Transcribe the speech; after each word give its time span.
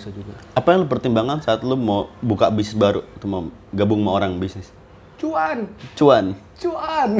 bisa 0.00 0.08
juga. 0.16 0.32
Apa 0.56 0.72
yang 0.72 0.82
lu 0.82 0.88
pertimbangkan 0.88 1.44
saat 1.44 1.60
lu 1.60 1.76
mau 1.76 2.08
buka 2.24 2.48
bisnis 2.48 2.72
baru 2.72 3.04
atau 3.20 3.28
mau 3.28 3.42
gabung 3.68 4.00
sama 4.00 4.16
orang 4.16 4.40
bisnis? 4.40 4.72
Cuan, 5.20 5.68
Cuan. 6.00 6.32
cuan. 6.56 7.10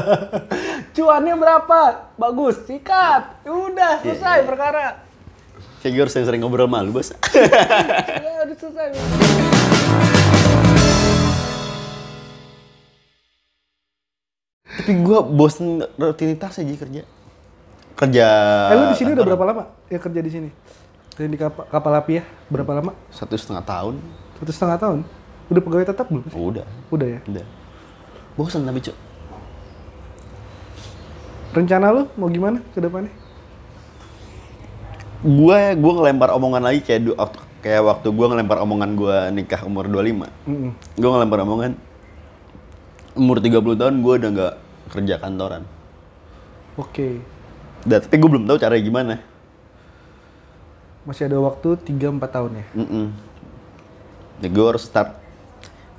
Cuannya 0.96 1.36
berapa? 1.36 1.80
Bagus, 2.16 2.64
sikat. 2.64 3.44
Udah, 3.44 4.00
selesai 4.00 4.48
perkara. 4.48 5.04
Kayak 5.84 5.92
gue 5.92 6.02
harus 6.08 6.14
sering 6.16 6.40
ngobrol 6.40 6.64
sama 6.64 6.80
lu, 6.80 6.96
Bos. 6.96 7.12
Ya, 8.24 8.48
udah 8.48 8.56
selesai. 8.56 8.88
Tapi 14.64 14.92
gue 15.04 15.18
bosen 15.28 15.84
rutinitas 16.00 16.56
aja 16.56 16.72
kerja. 16.72 17.02
Kerja 18.00 18.28
Eh, 18.72 18.76
lu 18.80 18.84
di 18.88 18.96
sini 18.96 19.12
udah 19.12 19.24
berapa 19.28 19.44
lama 19.44 19.64
ya 19.92 20.00
kerja 20.00 20.20
di 20.24 20.32
sini? 20.32 20.48
Kerja 21.14 21.28
di 21.28 21.38
kapal, 21.38 21.64
kapal 21.68 21.92
api 21.96 22.12
ya? 22.20 22.24
Berapa 22.48 22.70
lama? 22.76 22.92
satu 23.10 23.34
setengah 23.34 23.64
tahun. 23.64 23.98
Satu 24.38 24.50
setengah 24.50 24.78
tahun. 24.78 24.98
Udah 25.50 25.60
pegawai 25.60 25.86
tetap 25.86 26.06
belum? 26.08 26.24
sih? 26.30 26.36
Udah. 26.38 26.66
Udah 26.88 27.08
ya. 27.08 27.20
Udah. 27.26 27.44
Bosen 28.38 28.62
tapi, 28.62 28.80
Cuk. 28.80 28.96
Rencana 31.50 31.90
lu 31.90 32.02
mau 32.14 32.30
gimana 32.30 32.62
ke 32.70 32.78
depannya? 32.78 33.10
gue 35.20 35.58
gue 35.76 35.92
ngelempar 36.00 36.32
omongan 36.32 36.64
lagi 36.64 36.80
kayak 36.80 37.12
waktu 37.12 37.38
kayak 37.60 37.82
waktu 37.84 38.08
gue 38.08 38.26
ngelempar 38.32 38.56
omongan 38.64 38.96
gue 38.96 39.16
nikah 39.36 39.68
umur 39.68 39.84
25 39.84 40.48
Mm-mm. 40.48 40.72
gue 40.96 41.10
ngelempar 41.12 41.44
omongan 41.44 41.76
umur 43.12 43.36
30 43.36 43.60
tahun 43.76 43.94
gue 44.00 44.14
udah 44.16 44.30
nggak 44.32 44.54
kerja 44.96 45.14
kantoran 45.20 45.68
Oke. 46.80 47.20
Dan, 47.84 48.00
tapi 48.00 48.16
gue 48.16 48.30
belum 48.32 48.48
tahu 48.48 48.56
caranya 48.56 48.80
gimana 48.80 49.14
Masih 51.04 51.26
ada 51.26 51.40
waktu 51.40 51.80
3-4 51.80 52.20
tahun 52.28 52.50
ya? 52.60 52.66
Mm-mm. 52.76 53.06
Ya, 54.40 54.48
gue 54.48 54.66
harus 54.66 54.84
start 54.84 55.16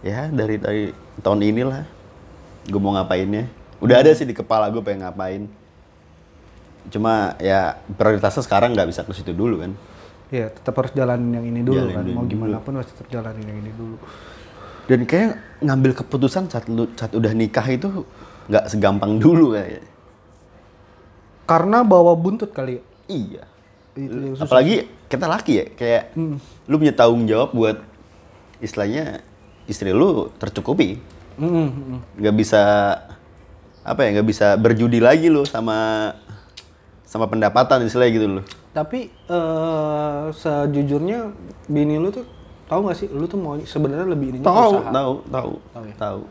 ya 0.02 0.34
dari 0.34 0.58
dari 0.58 0.84
tahun 1.22 1.46
inilah 1.46 1.86
gue 2.66 2.82
mau 2.82 2.90
ngapainnya 2.98 3.46
udah 3.78 4.02
ada 4.02 4.10
sih 4.18 4.26
di 4.26 4.34
kepala 4.34 4.66
gue 4.74 4.82
pengen 4.82 5.06
ngapain 5.06 5.46
cuma 6.90 7.38
ya 7.38 7.78
prioritasnya 7.86 8.42
sekarang 8.42 8.74
nggak 8.74 8.90
bisa 8.90 9.06
ke 9.06 9.14
situ 9.14 9.30
dulu 9.30 9.62
kan 9.62 9.74
Iya, 10.32 10.48
tetap 10.48 10.80
harus 10.80 10.96
jalanin 10.96 11.28
yang 11.36 11.44
ini 11.44 11.60
dulu 11.60 11.76
Jalanin 11.92 11.94
kan. 11.94 12.06
Mau 12.16 12.24
gimana 12.24 12.58
pun 12.64 12.80
harus 12.80 12.88
tetap 12.88 13.12
jalanin 13.12 13.44
yang 13.44 13.60
ini 13.62 13.72
dulu. 13.76 14.00
dan 14.88 15.06
kayak 15.06 15.38
ngambil 15.62 15.92
keputusan 15.94 16.50
saat 16.50 16.66
lu 16.66 16.88
saat 16.98 17.14
udah 17.14 17.36
nikah 17.36 17.68
itu 17.70 18.08
nggak 18.50 18.66
segampang 18.72 19.22
dulu 19.22 19.54
kayak 19.54 19.86
Karena 21.46 21.84
bawa 21.86 22.16
buntut 22.16 22.50
kali 22.50 22.80
ya. 22.80 22.84
iya 23.06 23.44
Itu 23.92 24.16
yang 24.16 24.36
susah. 24.36 24.47
apalagi 24.47 24.75
kita 25.06 25.25
laki 25.28 25.53
ya 25.53 25.66
kayak 25.73 26.03
lu 26.66 26.75
punya 26.75 26.94
tanggung 26.94 27.28
jawab 27.28 27.52
buat 27.52 27.78
istilahnya 28.58 29.20
istri 29.66 29.92
lu 29.92 30.31
tercukupi 30.36 30.95
Mm-mm, 31.36 31.67
mm-mm. 31.67 32.00
nggak 32.16 32.36
bisa 32.36 32.62
apa 33.81 34.00
ya 34.06 34.16
nggak 34.16 34.28
bisa 34.28 34.56
berjudi 34.56 35.02
lagi 35.02 35.28
lu 35.28 35.44
sama 35.44 36.12
sama 37.03 37.28
pendapatan 37.28 37.84
istilahnya 37.84 38.12
gitu 38.14 38.28
loh 38.30 38.45
Tapi 38.72 39.12
eh 39.28 40.23
sejujurnya 40.31 41.28
bini 41.67 42.00
lu 42.00 42.08
tuh 42.08 42.23
tahu 42.67 42.88
nggak 42.88 42.97
sih 42.97 43.08
lu 43.12 43.28
tuh 43.28 43.36
mau 43.36 43.59
sebenarnya 43.59 44.08
lebih 44.08 44.39
ke 44.39 44.47
tahu 44.47 44.80
tahu 44.88 45.14
tahu 45.28 45.52
Tahu 45.75 45.84
ya? 45.84 45.95
tahu 46.00 46.22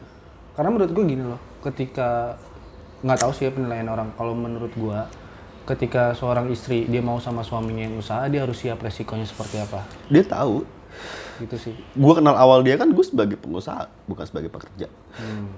Karena 0.51 0.69
menurut 0.73 0.93
gue 0.93 1.05
gini 1.07 1.25
loh, 1.25 1.41
ketika 1.65 2.37
nggak 3.01 3.19
tahu 3.19 3.33
sih 3.33 3.49
ya 3.49 3.53
penilaian 3.53 3.89
orang. 3.89 4.13
Kalau 4.13 4.37
menurut 4.37 4.69
gua, 4.77 5.09
ketika 5.71 6.13
seorang 6.13 6.49
istri 6.49 6.85
dia 6.85 7.01
mau 7.01 7.17
sama 7.17 7.41
suaminya 7.41 7.83
yang 7.83 7.97
usaha, 7.97 8.27
dia 8.27 8.41
harus 8.41 8.57
siap 8.57 8.79
resikonya 8.79 9.23
seperti 9.23 9.57
apa. 9.59 9.87
dia 10.07 10.23
tahu 10.23 10.67
Gitu 11.39 11.57
sih. 11.57 11.75
gue 11.95 12.13
kenal 12.13 12.35
awal 12.35 12.61
dia 12.61 12.75
kan 12.75 12.87
gue 12.87 13.01
sebagai 13.03 13.35
pengusaha 13.35 13.87
bukan 14.05 14.25
sebagai 14.25 14.49
pekerja 14.49 14.91
Hmm. 15.13 15.49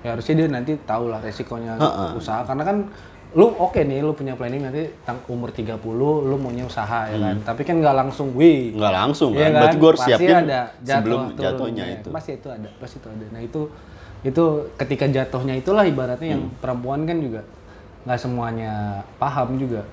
Ya 0.00 0.12
harusnya 0.12 0.34
dia 0.34 0.48
nanti 0.48 0.72
tahu 0.80 1.06
lah 1.06 1.20
resikonya 1.20 1.76
Ha-ha. 1.76 2.14
usaha 2.14 2.40
karena 2.42 2.64
kan 2.64 2.76
lu 3.30 3.46
oke 3.52 3.78
nih 3.78 4.00
lu 4.00 4.10
punya 4.10 4.32
planning 4.32 4.64
nanti 4.64 4.88
tang- 5.02 5.20
umur 5.26 5.50
30 5.50 5.76
lu 6.24 6.34
maunya 6.34 6.64
usaha 6.64 7.04
ya 7.04 7.14
kan. 7.16 7.36
Tapi 7.44 7.62
kan 7.62 7.76
nggak 7.76 7.96
langsung 7.98 8.32
wih. 8.32 8.72
nggak 8.72 8.94
langsung 8.96 9.30
Iya 9.32 9.44
kan 9.44 9.52
berarti 9.60 9.76
gue 9.76 9.88
harus 9.88 10.00
Pasti 10.00 10.10
siapin 10.16 10.36
ada 10.40 10.60
jatuh, 10.78 10.94
sebelum 10.96 11.20
jatuhnya 11.36 11.84
Ya, 11.84 11.94
itu 11.96 12.08
Pasti 12.10 12.30
itu 12.32 12.48
ada, 12.48 12.68
pasti 12.74 12.96
itu 12.96 13.08
ada. 13.08 13.24
Nah 13.28 13.40
itu 13.40 13.60
itu 14.20 14.44
ketika 14.74 15.04
jatuhnya 15.06 15.54
itulah 15.54 15.84
ibaratnya 15.84 16.28
yang 16.30 16.42
Hmm. 16.44 16.56
perempuan 16.56 17.04
kan 17.04 17.16
juga 17.18 17.40
nggak 18.02 18.18
semuanya 18.18 18.72
paham 19.16 19.56
juga. 19.56 19.84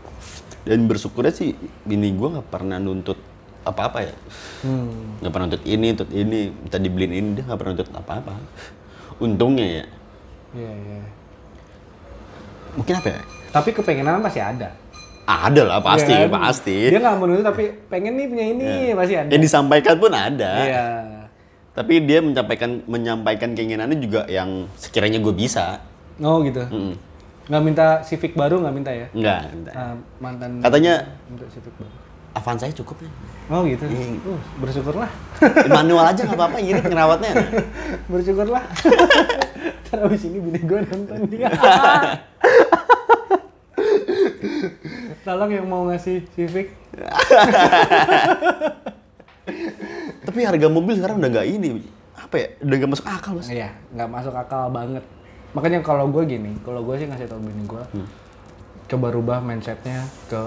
dan 0.64 0.84
bersyukurnya 0.84 1.32
sih 1.32 1.56
bini 1.82 2.12
gue 2.12 2.28
nggak 2.30 2.48
pernah 2.48 2.76
nuntut 2.76 3.16
apa-apa 3.62 4.00
ya 4.02 4.16
Hmm. 4.60 5.16
nggak 5.18 5.30
pernah 5.30 5.46
nuntut 5.46 5.64
ini 5.64 5.86
nuntut 5.90 6.10
ini 6.10 6.40
minta 6.50 6.78
dibeliin 6.78 7.14
ini 7.14 7.30
dia 7.32 7.44
nggak 7.44 7.56
pernah 7.56 7.74
nuntut 7.74 7.92
apa-apa 7.94 8.32
untungnya 9.18 9.66
ya 9.66 9.86
Iya 10.50 10.72
iya. 10.74 11.00
mungkin 12.74 12.94
apa 12.96 13.10
ya 13.10 13.22
Tapi 13.50 13.70
kepengenan 13.72 14.20
pasti 14.20 14.40
ada. 14.40 14.70
ada 15.26 15.62
lah 15.62 15.80
pasti 15.82 16.12
Iya 16.12 16.26
kan? 16.26 16.40
pasti 16.42 16.78
Dia 16.86 17.00
nggak 17.00 17.18
menuntut 17.18 17.46
tapi 17.46 17.64
pengen 17.88 18.14
nih 18.14 18.26
punya 18.26 18.46
ini 18.50 18.68
pasti 18.94 19.14
ada. 19.16 19.30
yang 19.30 19.42
disampaikan 19.42 19.96
pun 19.98 20.12
ada 20.12 20.52
Iya. 20.58 20.86
tapi 21.74 21.94
dia 22.02 22.20
menyampaikan 22.20 22.84
menyampaikan 22.84 23.50
keinginannya 23.52 23.98
juga 23.98 24.24
yang 24.26 24.68
sekiranya 24.76 25.18
gue 25.18 25.34
bisa 25.34 25.80
Oh 26.18 26.42
gitu. 26.42 26.64
Mm-mm. 26.66 26.96
Nggak 27.48 27.62
minta 27.64 27.88
Civic 28.02 28.34
baru 28.34 28.60
nggak 28.60 28.76
minta 28.76 28.92
ya? 28.92 29.08
enggak 29.12 29.40
enggak. 29.50 29.74
Ah, 29.74 29.96
mantan 30.20 30.60
Katanya- 30.60 31.08
minta 31.26 31.46
Civic 31.48 31.72
baru. 31.76 31.92
Avan 32.36 32.54
saya 32.54 32.70
cukup 32.70 33.02
ya 33.02 33.10
Oh 33.50 33.66
gitu. 33.66 33.82
Iya. 33.88 34.14
Uh, 34.22 34.38
bersyukurlah. 34.60 35.10
manual 35.74 36.06
aja 36.06 36.22
nggak 36.22 36.38
apa-apa 36.38 36.58
irit 36.60 36.84
ngerawatnya 36.84 37.32
bersyukurlah. 38.12 38.62
Ntar 39.88 40.00
abis 40.04 40.28
ini 40.28 40.38
bini 40.38 40.60
gue 40.62 40.80
nonton 40.84 41.20
dia. 41.26 41.48
Tolong 45.24 45.50
yang 45.50 45.66
mau 45.66 45.88
ngasih 45.88 46.28
Civic. 46.32 46.76
tapi 50.20 50.44
harga 50.44 50.68
mobil 50.68 50.94
sekarang 50.94 51.18
udah 51.18 51.30
nggak 51.32 51.48
ini 51.48 51.80
apa 52.14 52.36
ya 52.36 52.48
udah 52.60 52.76
nggak 52.76 52.92
masuk 52.92 53.08
akal 53.08 53.32
mas 53.34 53.48
Iya, 53.48 53.72
nggak 53.96 54.10
masuk 54.12 54.34
akal 54.36 54.68
banget. 54.68 55.04
Makanya 55.56 55.80
kalau 55.80 56.12
gue 56.12 56.24
gini, 56.28 56.52
kalau 56.66 56.84
gue 56.84 56.96
sih 57.00 57.08
ngasih 57.08 57.28
tau 57.32 57.40
bini 57.40 57.64
gue, 57.64 57.84
coba 58.92 59.08
rubah 59.14 59.38
mindsetnya 59.40 60.04
ke 60.28 60.42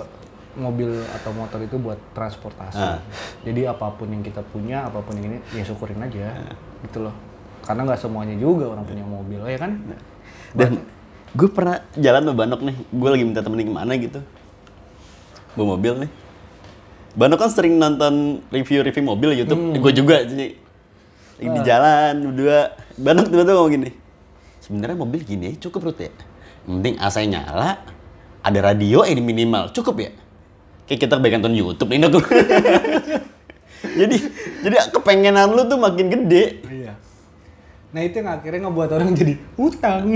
mobil 0.59 0.91
atau 1.15 1.31
motor 1.33 1.63
itu 1.63 1.79
buat 1.81 1.97
transportasi. 2.13 2.83
Ah. 2.83 3.01
Jadi 3.47 3.65
apa 3.65 3.87
pun 3.95 4.11
yang 4.11 4.21
kita 4.21 4.45
punya, 4.51 4.85
apa 4.85 5.01
pun 5.01 5.17
yang 5.17 5.33
ini, 5.33 5.39
ya 5.57 5.63
syukurin 5.65 6.01
aja, 6.03 6.37
gitu 6.85 7.07
loh. 7.09 7.15
Karena 7.65 7.87
nggak 7.87 8.01
semuanya 8.01 8.37
juga 8.37 8.69
orang 8.75 8.85
punya 8.85 9.05
mobil, 9.07 9.41
ya 9.47 9.59
kan? 9.59 9.73
dan 10.51 10.83
gue 11.31 11.47
pernah 11.47 11.79
jalan 11.95 12.27
sama 12.27 12.35
Banok 12.35 12.61
nih 12.67 12.77
gue 12.91 13.09
lagi 13.15 13.23
minta 13.23 13.39
temenin 13.39 13.71
ke 13.71 13.75
mana 13.75 13.93
gitu. 13.95 14.21
Bawa 15.55 15.79
mobil 15.79 16.07
nih. 16.07 16.11
Banok 17.15 17.39
kan 17.39 17.51
sering 17.55 17.79
nonton 17.79 18.43
review-review 18.51 19.03
mobil 19.07 19.31
YouTube. 19.39 19.79
Gue 19.79 19.93
juga 19.95 20.27
sih. 20.27 20.59
Lagi 21.39 21.49
di 21.55 21.61
jalan 21.63 22.35
berdua. 22.35 22.75
Banok 22.99 23.31
tiba-tiba 23.31 23.55
ngomong 23.55 23.75
gini 23.79 23.91
sebenarnya 24.71 24.97
mobil 24.97 25.21
gini 25.21 25.59
cukup 25.59 25.91
Rut 25.91 25.99
ya 25.99 26.15
yang 26.63 26.79
penting 26.79 26.95
AC 26.97 27.17
nyala 27.27 27.83
ada 28.41 28.59
radio 28.63 29.03
ini 29.03 29.19
minimal 29.19 29.75
cukup 29.75 29.99
ya 29.99 30.11
kayak 30.87 30.99
kita 31.03 31.19
kebaikan 31.19 31.43
nonton 31.43 31.59
YouTube 31.59 31.91
nih 31.91 31.99
Nok. 32.07 32.23
jadi 33.83 34.17
jadi 34.63 34.77
kepengenan 34.95 35.51
lu 35.51 35.67
tuh 35.67 35.75
makin 35.77 36.07
gede 36.07 36.45
Iya. 36.63 36.95
Nah 37.91 38.07
itu 38.07 38.23
yang 38.23 38.31
akhirnya 38.31 38.71
ngebuat 38.71 38.91
orang 38.95 39.11
jadi 39.13 39.35
utang. 39.59 40.05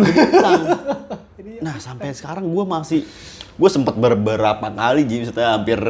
Nah 1.60 1.76
sampai 1.76 2.12
sekarang 2.12 2.46
gue 2.46 2.64
masih 2.64 3.02
gue 3.54 3.70
sempat 3.70 3.94
beberapa 3.94 4.62
kali 4.64 5.04
jadi 5.04 5.18
maksudnya 5.22 5.50
hampir 5.54 5.80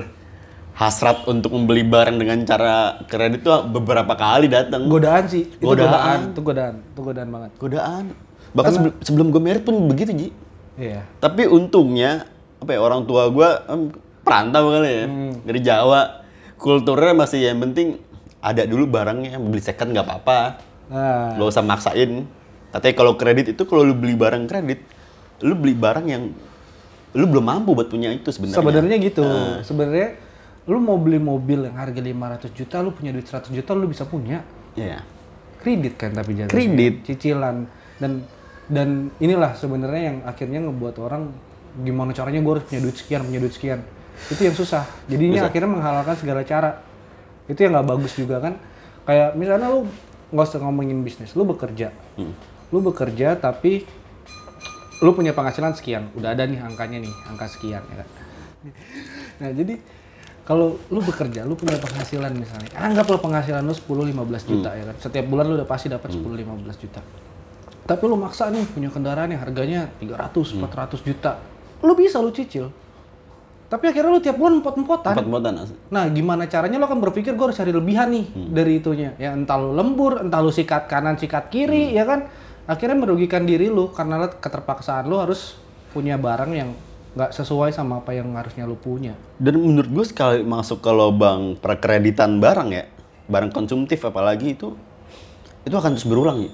hasrat 0.73 1.23
untuk 1.27 1.55
membeli 1.55 1.87
barang 1.87 2.15
dengan 2.15 2.43
cara 2.43 2.99
kredit 3.07 3.43
tuh 3.43 3.63
beberapa 3.69 4.15
kali 4.15 4.51
datang 4.51 4.91
godaan 4.91 5.25
sih, 5.27 5.47
itu 5.47 5.63
Godaan. 5.63 5.87
godaan, 5.87 6.21
itu 6.31 6.41
godaan, 6.43 6.75
itu 6.83 7.01
godaan 7.01 7.29
banget. 7.31 7.51
godaan 7.57 8.05
bahkan 8.55 8.73
sebelum, 8.73 8.95
sebelum 9.03 9.27
gue 9.35 9.43
merit 9.43 9.63
pun 9.67 9.75
begitu 9.91 10.11
ji 10.15 10.29
Iya. 10.75 11.07
tapi 11.23 11.47
untungnya 11.47 12.27
apa 12.59 12.75
ya 12.75 12.81
orang 12.83 13.07
tua 13.07 13.31
gue 13.31 13.49
em, 13.71 13.95
perantau 14.27 14.75
kali 14.75 14.91
ya 14.91 15.07
dari 15.47 15.61
Jawa 15.63 16.01
kulturnya 16.59 17.15
masih 17.15 17.47
yang 17.47 17.63
penting 17.63 18.01
ada 18.43 18.67
dulu 18.67 18.91
barangnya 18.91 19.39
beli 19.39 19.63
second 19.63 19.95
nggak 19.95 20.07
apa-apa 20.07 20.39
Nah, 20.85 21.33
lo 21.41 21.49
usah 21.49 21.65
maksain 21.65 22.29
katanya 22.69 22.95
kalau 22.95 23.17
kredit 23.17 23.57
itu 23.57 23.63
kalau 23.65 23.87
lu 23.89 23.97
beli 23.97 24.13
barang 24.13 24.45
kredit 24.45 24.85
lu 25.41 25.57
beli 25.57 25.73
barang 25.73 26.07
yang 26.07 26.29
lu 27.15 27.25
belum 27.31 27.45
mampu 27.47 27.73
buat 27.73 27.89
punya 27.89 28.11
itu 28.11 28.29
sebenarnya 28.35 28.59
sebenarnya 28.59 28.97
gitu. 28.99 29.25
Sebenarnya 29.63 30.09
lu 30.67 30.83
mau 30.83 30.99
beli 30.99 31.23
mobil 31.23 31.71
yang 31.71 31.77
harga 31.79 32.01
500 32.03 32.51
juta, 32.59 32.77
lu 32.83 32.91
punya 32.91 33.15
duit 33.15 33.29
100 33.29 33.55
juta, 33.55 33.71
lu 33.77 33.87
bisa 33.87 34.03
punya. 34.09 34.43
Iya. 34.75 35.07
Kredit 35.63 35.95
kan 35.95 36.11
tapi 36.11 36.35
jatuhnya. 36.35 36.51
Kredit. 36.51 36.95
Cicilan 37.07 37.71
dan 38.03 38.27
dan 38.69 39.13
inilah 39.21 39.53
sebenarnya 39.53 40.03
yang 40.13 40.19
akhirnya 40.25 40.65
ngebuat 40.65 40.97
orang 41.03 41.29
gimana 41.85 42.15
caranya 42.15 42.41
gue 42.41 42.53
harus 42.55 42.65
punya 42.65 42.81
duit 42.81 42.97
sekian, 42.97 43.21
punya 43.27 43.41
duit 43.43 43.55
sekian. 43.55 43.81
Itu 44.31 44.41
yang 44.47 44.57
susah. 44.57 44.87
Jadinya 45.11 45.51
akhirnya 45.51 45.71
menghalalkan 45.75 46.17
segala 46.17 46.47
cara. 46.47 46.71
itu 47.45 47.61
yang 47.61 47.77
nggak 47.77 47.89
bagus 47.93 48.13
juga 48.17 48.41
kan. 48.41 48.57
Kayak 49.05 49.37
misalnya 49.37 49.69
lu 49.69 49.85
nggak 50.33 50.47
usah 50.49 50.61
ngomongin 50.65 51.05
bisnis 51.05 51.37
lu 51.37 51.45
bekerja. 51.45 51.93
Lu 52.73 52.81
bekerja 52.81 53.37
tapi 53.37 53.85
lu 55.05 55.11
punya 55.13 55.37
penghasilan 55.37 55.77
sekian. 55.77 56.09
Udah 56.17 56.33
ada 56.33 56.49
nih 56.49 56.57
angkanya 56.57 57.05
nih 57.05 57.13
angka 57.29 57.47
sekian 57.53 57.85
ya 57.85 57.97
kan? 58.01 58.09
Nah 59.45 59.51
jadi 59.53 59.77
kalau 60.49 60.81
lu 60.89 61.01
bekerja 61.05 61.45
lu 61.45 61.53
punya 61.53 61.77
penghasilan 61.77 62.33
misalnya 62.33 62.73
anggaplah 62.81 63.21
penghasilan 63.21 63.61
lu 63.61 63.77
10-15 63.77 64.49
juta 64.49 64.71
ya 64.73 64.85
kan? 64.89 64.97
Setiap 64.97 65.29
bulan 65.29 65.45
lu 65.53 65.61
udah 65.61 65.69
pasti 65.69 65.93
dapat 65.93 66.17
10-15 66.17 66.81
juta 66.81 67.05
tapi 67.85 68.03
lu 68.09 68.17
maksa 68.17 68.49
nih 68.49 68.65
punya 68.73 68.89
kendaraan 68.89 69.33
yang 69.33 69.43
harganya 69.45 69.93
300 70.01 70.61
400 70.61 71.07
juta 71.07 71.41
lu 71.85 71.93
bisa 71.93 72.21
lu 72.21 72.33
cicil 72.33 72.73
tapi 73.75 73.91
akhirnya 73.91 74.11
lu 74.15 74.21
tiap 74.23 74.39
bulan 74.39 74.63
empot-empotan 74.63 75.19
asli. 75.59 75.75
Nah, 75.91 76.07
gimana 76.13 76.47
caranya 76.47 76.79
lo 76.79 76.87
kan 76.87 77.03
berpikir 77.03 77.35
gue 77.35 77.43
harus 77.43 77.59
cari 77.59 77.75
lebihan 77.75 78.07
nih 78.07 78.31
dari 78.55 78.79
itunya. 78.79 79.19
Ya 79.19 79.35
entah 79.35 79.59
lu 79.59 79.75
lembur, 79.75 80.23
entah 80.23 80.39
lu 80.39 80.55
sikat 80.55 80.87
kanan, 80.87 81.19
sikat 81.19 81.51
kiri, 81.51 81.91
ya 81.91 82.07
kan. 82.07 82.31
Akhirnya 82.71 82.95
merugikan 82.95 83.43
diri 83.43 83.67
lu 83.67 83.91
karena 83.91 84.31
keterpaksaan 84.31 85.11
lu 85.11 85.19
harus 85.19 85.59
punya 85.91 86.15
barang 86.15 86.53
yang 86.55 86.71
nggak 87.19 87.31
sesuai 87.35 87.75
sama 87.75 87.99
apa 87.99 88.15
yang 88.15 88.31
harusnya 88.39 88.63
lu 88.63 88.79
punya. 88.79 89.19
Dan 89.43 89.59
menurut 89.59 89.91
gue 89.91 90.07
sekali 90.07 90.47
masuk 90.47 90.79
ke 90.79 90.91
lubang 90.95 91.59
perkreditan 91.59 92.39
barang 92.39 92.69
ya, 92.71 92.85
barang 93.27 93.51
konsumtif 93.51 93.99
apalagi 94.07 94.55
itu 94.55 94.71
itu 95.67 95.75
akan 95.75 95.99
terus 95.99 96.07
berulang 96.07 96.47
ya. 96.47 96.53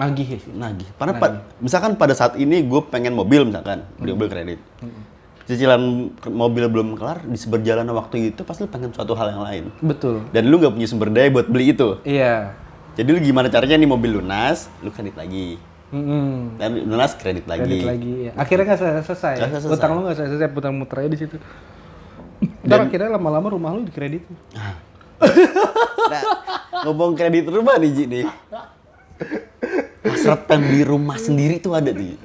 Nagih 0.00 0.26
ya 0.26 0.38
sih. 0.40 0.52
Nagih. 0.56 0.88
Karena 0.96 1.12
pa- 1.14 1.44
misalkan 1.60 1.92
pada 1.94 2.16
saat 2.16 2.32
ini 2.34 2.64
gue 2.64 2.80
pengen 2.88 3.12
mobil 3.12 3.44
misalkan, 3.44 3.84
beli 4.00 4.16
mobil 4.16 4.28
kredit. 4.32 4.60
Cicilan 5.44 5.82
mobil 6.24 6.64
belum 6.70 6.96
kelar, 6.96 7.20
di 7.22 7.36
seberjalan 7.36 7.84
waktu 7.92 8.32
itu 8.32 8.40
pasti 8.40 8.64
lu 8.64 8.70
pengen 8.70 8.94
suatu 8.94 9.12
hal 9.12 9.34
yang 9.34 9.42
lain. 9.42 9.64
Betul. 9.82 10.24
Dan 10.30 10.48
lu 10.48 10.56
nggak 10.56 10.72
punya 10.72 10.88
sumber 10.88 11.12
daya 11.12 11.28
buat 11.28 11.44
beli 11.44 11.76
itu. 11.76 12.00
Iya. 12.06 12.56
Jadi 12.96 13.08
lu 13.12 13.18
gimana 13.20 13.52
caranya 13.52 13.76
nih 13.76 13.86
mobil 13.86 14.16
lunas, 14.16 14.72
lu 14.80 14.88
kredit 14.88 15.20
lagi. 15.20 15.60
Mm-mm. 15.90 16.54
Dan 16.54 16.86
lunas 16.86 17.18
kredit 17.18 17.50
lagi. 17.50 17.66
Kredit 17.66 17.82
lagi. 17.84 18.12
Ya. 18.30 18.32
Akhirnya 18.38 18.64
nggak 18.72 18.78
selesai. 19.04 19.34
selesai. 19.42 19.68
Utang 19.68 19.90
lu 19.98 20.06
nggak 20.06 20.16
selesai, 20.16 20.32
selesai 20.38 20.50
putar 20.54 20.70
muter 20.70 20.96
aja 21.02 21.10
di 21.10 21.18
situ. 21.18 21.36
Dan 22.70 22.86
akhirnya 22.86 23.18
lama-lama 23.18 23.50
rumah 23.50 23.74
lu 23.74 23.82
dikredit. 23.82 24.22
Nah, 24.54 26.22
ngomong 26.86 27.18
kredit 27.18 27.50
rumah 27.50 27.74
nih 27.76 27.90
Ji 27.90 28.04
nih. 28.06 28.24
Hasrat 30.00 30.48
pengen 30.48 30.62
beli 30.66 30.82
rumah 30.82 31.16
sendiri 31.16 31.58
tuh 31.58 31.76
ada 31.76 31.92
nih. 31.92 32.16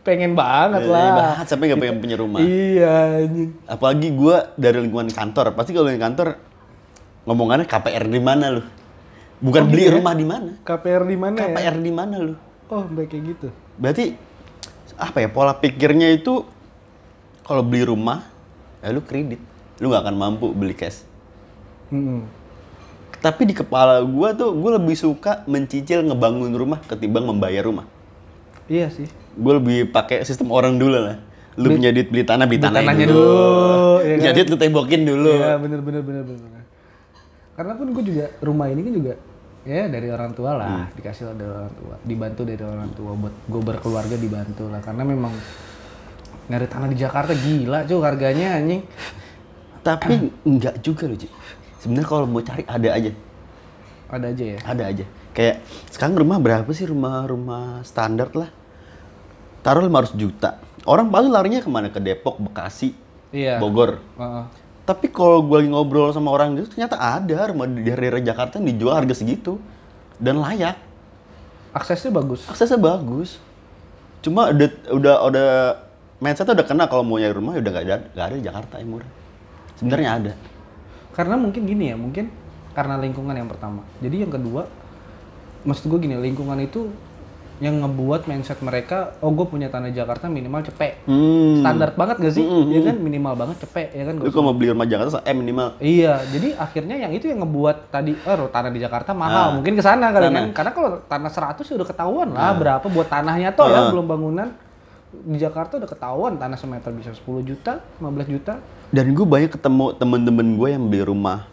Pengen 0.00 0.32
banget 0.32 0.88
Eh, 0.88 0.88
lah. 0.88 1.12
banget 1.12 1.46
sampai 1.46 1.64
nggak 1.68 1.80
pengen 1.80 1.98
punya 2.00 2.16
rumah. 2.16 2.40
Iya. 2.40 3.28
Apalagi 3.68 4.08
gua 4.10 4.48
dari 4.56 4.80
lingkungan 4.80 5.12
kantor, 5.12 5.52
pasti 5.52 5.76
kalau 5.76 5.92
di 5.92 6.00
kantor 6.00 6.40
ngomongannya 7.28 7.68
KPR 7.68 8.08
di 8.08 8.16
mana 8.18 8.48
lu? 8.50 8.62
Bukan 9.40 9.68
beli 9.68 9.92
rumah 9.92 10.16
di 10.16 10.24
mana? 10.24 10.56
KPR 10.60 11.04
di 11.04 11.16
mana 11.16 11.36
ya? 11.36 11.44
KPR 11.48 11.76
di 11.76 11.92
mana 11.92 12.16
lu? 12.16 12.34
Oh, 12.68 12.84
baik 12.86 13.12
kayak 13.12 13.24
gitu. 13.28 13.48
Berarti 13.76 14.04
apa 14.96 15.16
ya 15.20 15.28
pola 15.28 15.52
pikirnya 15.52 16.12
itu 16.12 16.44
kalau 17.42 17.60
beli 17.60 17.84
rumah 17.84 18.24
ya 18.80 18.88
lu 18.90 19.04
kredit, 19.04 19.40
lu 19.76 19.92
nggak 19.92 20.08
akan 20.08 20.16
mampu 20.16 20.48
beli 20.52 20.72
cash. 20.72 21.04
Mm-mm. 21.92 22.24
Tapi 23.20 23.42
di 23.44 23.54
kepala 23.54 24.00
gua 24.00 24.32
tuh 24.32 24.56
gua 24.56 24.80
lebih 24.80 24.96
suka 24.96 25.44
mencicil 25.44 26.00
ngebangun 26.08 26.56
rumah 26.56 26.80
ketimbang 26.88 27.28
membayar 27.28 27.68
rumah. 27.68 27.84
Iya 28.70 28.86
sih. 28.86 29.10
Gue 29.34 29.58
lebih 29.58 29.90
pakai 29.90 30.22
sistem 30.22 30.54
orang 30.54 30.78
dulu 30.78 30.94
lah. 30.94 31.18
Lu 31.58 31.74
punya 31.74 31.90
duit 31.90 32.06
beli 32.06 32.22
tanah, 32.22 32.46
beli, 32.46 32.62
Beli 32.62 32.66
tanahnya 32.70 32.86
tanahnya 32.86 33.06
dulu. 33.10 33.18
dulu, 33.18 33.94
ya 34.06 34.14
kan? 34.22 34.34
duit 34.38 34.46
lu 34.46 34.56
tembokin 34.56 35.02
dulu. 35.02 35.34
Iya, 35.34 35.52
bener 35.58 35.80
bener 35.82 36.02
bener 36.06 36.22
bener. 36.22 36.62
Karena 37.58 37.72
pun 37.74 37.86
gue 37.90 38.04
juga 38.06 38.24
rumah 38.40 38.66
ini 38.70 38.80
kan 38.86 38.92
juga 38.94 39.12
ya 39.66 39.90
dari 39.90 40.08
orang 40.08 40.32
tua 40.32 40.50
lah, 40.56 40.88
dikasih 40.94 41.34
dari 41.34 41.50
orang 41.50 41.72
tua, 41.76 41.94
dibantu 42.06 42.42
dari 42.46 42.64
orang 42.64 42.90
tua 42.94 43.12
buat 43.18 43.34
gue 43.50 43.62
berkeluarga 43.66 44.16
dibantu 44.16 44.64
lah. 44.70 44.80
Karena 44.80 45.02
memang 45.02 45.34
nyari 46.46 46.66
tanah 46.70 46.88
di 46.88 46.96
Jakarta 46.96 47.34
gila 47.34 47.84
cuy 47.90 48.00
harganya 48.06 48.54
anjing. 48.54 48.86
Tapi 49.82 50.30
enggak 50.46 50.78
juga 50.78 51.10
loh, 51.10 51.18
Ci. 51.18 51.26
Sebenarnya 51.80 52.08
kalau 52.08 52.28
mau 52.28 52.44
cari 52.44 52.62
ada 52.68 52.88
aja. 52.92 53.12
Ada 54.10 54.26
aja 54.30 54.44
ya. 54.44 54.58
Ada 54.62 54.82
aja. 54.84 55.04
Kayak 55.32 55.56
sekarang 55.88 56.14
rumah 56.20 56.36
berapa 56.42 56.68
sih 56.76 56.84
rumah-rumah 56.84 57.80
standar 57.86 58.28
lah? 58.36 58.50
Taruh 59.64 59.84
500 59.88 60.16
juta. 60.20 60.60
Orang 60.84 61.08
paling 61.08 61.32
larinya 61.32 61.60
ke 61.60 61.68
mana? 61.68 61.88
Ke 61.92 62.00
Depok, 62.00 62.40
Bekasi, 62.40 62.92
Iya. 63.30 63.62
Bogor. 63.62 64.02
Heeh. 64.18 64.44
Tapi 64.84 65.06
kalau 65.14 65.46
gue 65.46 65.62
lagi 65.62 65.70
ngobrol 65.70 66.10
sama 66.10 66.34
orang 66.34 66.58
itu 66.58 66.66
ternyata 66.66 66.98
ada 66.98 67.46
rumah 67.46 67.70
di 67.70 67.86
daerah 67.86 68.18
Jakarta 68.18 68.58
yang 68.58 68.74
dijual 68.74 68.98
harga 68.98 69.14
segitu 69.14 69.62
dan 70.18 70.42
layak. 70.42 70.74
Aksesnya 71.70 72.10
bagus. 72.10 72.50
Aksesnya 72.50 72.80
bagus. 72.80 73.38
Cuma 74.20 74.50
udah 74.50 74.68
udah 74.90 75.14
udah 75.30 75.48
mindsetnya 76.18 76.58
udah 76.58 76.66
kena 76.66 76.84
kalau 76.90 77.06
mau 77.06 77.22
nyari 77.22 77.30
rumah 77.30 77.54
ya 77.54 77.62
udah 77.62 77.72
gak 77.72 77.84
ada 77.86 77.96
gak 78.12 78.26
ada 78.26 78.34
di 78.34 78.44
Jakarta 78.44 78.74
yang 78.82 78.90
murah. 78.98 79.10
Sebenarnya 79.78 80.10
ada. 80.18 80.32
Karena 81.20 81.36
mungkin 81.36 81.68
gini 81.68 81.92
ya, 81.92 82.00
mungkin 82.00 82.32
karena 82.72 82.96
lingkungan 82.96 83.36
yang 83.36 83.44
pertama. 83.44 83.84
Jadi 84.00 84.24
yang 84.24 84.32
kedua, 84.32 84.64
maksud 85.68 85.92
gue 85.92 86.00
gini, 86.00 86.16
lingkungan 86.16 86.56
itu 86.64 86.88
yang 87.60 87.76
ngebuat 87.84 88.24
mindset 88.24 88.56
mereka, 88.64 89.12
oh 89.20 89.28
gue 89.36 89.44
punya 89.44 89.68
tanah 89.68 89.92
Jakarta 89.92 90.32
minimal 90.32 90.64
cepet. 90.64 91.04
Hmm. 91.04 91.60
Standar 91.60 91.92
banget 91.92 92.16
gak 92.24 92.32
sih? 92.32 92.40
Ya 92.72 92.80
kan 92.88 92.96
minimal 92.96 93.36
banget 93.36 93.60
cepet, 93.60 93.92
ya 93.92 94.08
kan? 94.08 94.16
Kalau 94.16 94.48
mau 94.48 94.56
beli 94.56 94.72
rumah 94.72 94.88
Jakarta 94.88 95.20
eh 95.28 95.36
minimal 95.36 95.76
Iya, 95.76 96.24
jadi 96.24 96.56
akhirnya 96.56 96.96
yang 96.96 97.12
itu 97.12 97.28
yang 97.28 97.44
ngebuat 97.44 97.92
tadi 97.92 98.16
oh 98.16 98.48
tanah 98.48 98.72
di 98.72 98.80
Jakarta 98.80 99.12
mahal. 99.12 99.52
Ah. 99.52 99.54
Mungkin 99.60 99.76
ke 99.76 99.84
sana 99.84 100.08
kali 100.08 100.32
kan. 100.32 100.56
Karena 100.56 100.72
kalau 100.72 101.04
tanah 101.04 101.28
100 101.28 101.68
ya 101.68 101.74
udah 101.76 101.88
ketahuan 101.92 102.28
lah 102.32 102.56
berapa 102.56 102.86
buat 102.88 103.12
tanahnya 103.12 103.52
tuh 103.52 103.68
ya, 103.68 103.76
Ah. 103.76 103.92
belum 103.92 104.08
bangunan. 104.08 104.48
Di 105.10 105.38
Jakarta 105.42 105.74
udah 105.74 105.90
ketahuan 105.90 106.38
tanah 106.38 106.54
semeter 106.54 106.94
bisa 106.94 107.10
10 107.10 107.42
juta, 107.42 107.82
15 107.98 108.30
juta. 108.30 108.62
Dan 108.94 109.10
gue 109.10 109.26
banyak 109.26 109.50
ketemu 109.50 109.94
temen-temen 109.98 110.46
gue 110.54 110.68
yang 110.70 110.86
beli 110.86 111.02
rumah 111.02 111.50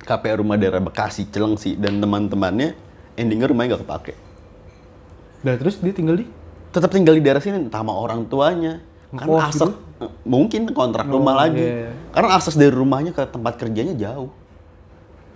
KPR 0.00 0.40
rumah 0.40 0.56
daerah 0.56 0.80
Bekasi, 0.80 1.28
Cilengsi 1.28 1.76
dan 1.76 2.00
teman-temannya 2.00 2.72
endingnya 3.20 3.52
rumahnya 3.52 3.76
gak 3.76 3.84
kepake. 3.84 4.14
Dan 5.44 5.60
terus 5.60 5.76
dia 5.80 5.92
tinggal 5.92 6.16
di 6.16 6.24
Tetap 6.70 6.88
tinggal 6.94 7.18
di 7.18 7.22
daerah 7.26 7.42
sini 7.42 7.66
sama 7.66 7.90
orang 7.92 8.24
tuanya. 8.30 8.78
Karena 9.10 9.26
Ngekos 9.26 9.42
akses 9.42 9.68
eh, 10.06 10.10
mungkin 10.22 10.70
kontrak 10.70 11.10
rumah 11.10 11.34
lagi. 11.34 11.58
iya. 11.58 11.90
Karena 12.14 12.28
akses 12.38 12.54
dari 12.54 12.70
rumahnya 12.70 13.10
ke 13.10 13.26
tempat 13.26 13.58
kerjanya 13.58 13.92
jauh. 13.98 14.30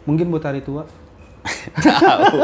mungkin 0.04 0.28
buat 0.28 0.44
hari 0.44 0.60
tua. 0.60 0.84
Tahu. 1.84 2.38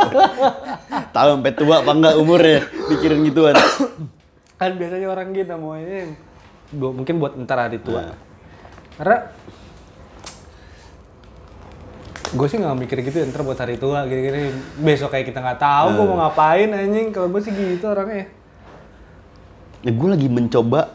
Tahu 1.12 1.28
sampai 1.36 1.52
tua 1.52 1.74
apa 1.84 1.92
enggak 1.92 2.14
umurnya 2.18 2.66
mikirin 2.88 3.20
gituan. 3.24 3.54
Kan 4.60 4.76
biasanya 4.76 5.08
orang 5.08 5.32
gitu 5.32 5.56
maunya 5.56 6.12
bu- 6.70 6.92
mungkin 6.92 7.16
buat 7.16 7.32
ntar 7.34 7.58
hari 7.58 7.80
tua. 7.80 8.04
Nah. 8.04 8.16
Karena 8.94 9.16
gue 12.30 12.46
sih 12.46 12.58
nggak 12.58 12.76
mikir 12.78 12.96
gitu 13.02 13.16
ya, 13.16 13.26
ntar 13.26 13.42
buat 13.42 13.56
hari 13.56 13.74
tua 13.74 14.06
gini-gini 14.06 14.54
besok 14.78 15.10
kayak 15.10 15.26
kita 15.26 15.40
nggak 15.40 15.58
tahu 15.58 15.86
gue 15.90 16.04
mau 16.06 16.18
ngapain 16.20 16.70
anjing 16.70 17.10
kalau 17.10 17.26
gue 17.26 17.40
sih 17.40 17.50
gitu 17.50 17.88
orangnya 17.88 18.30
Ya, 19.80 19.90
gue 19.90 20.08
lagi 20.12 20.28
mencoba 20.28 20.92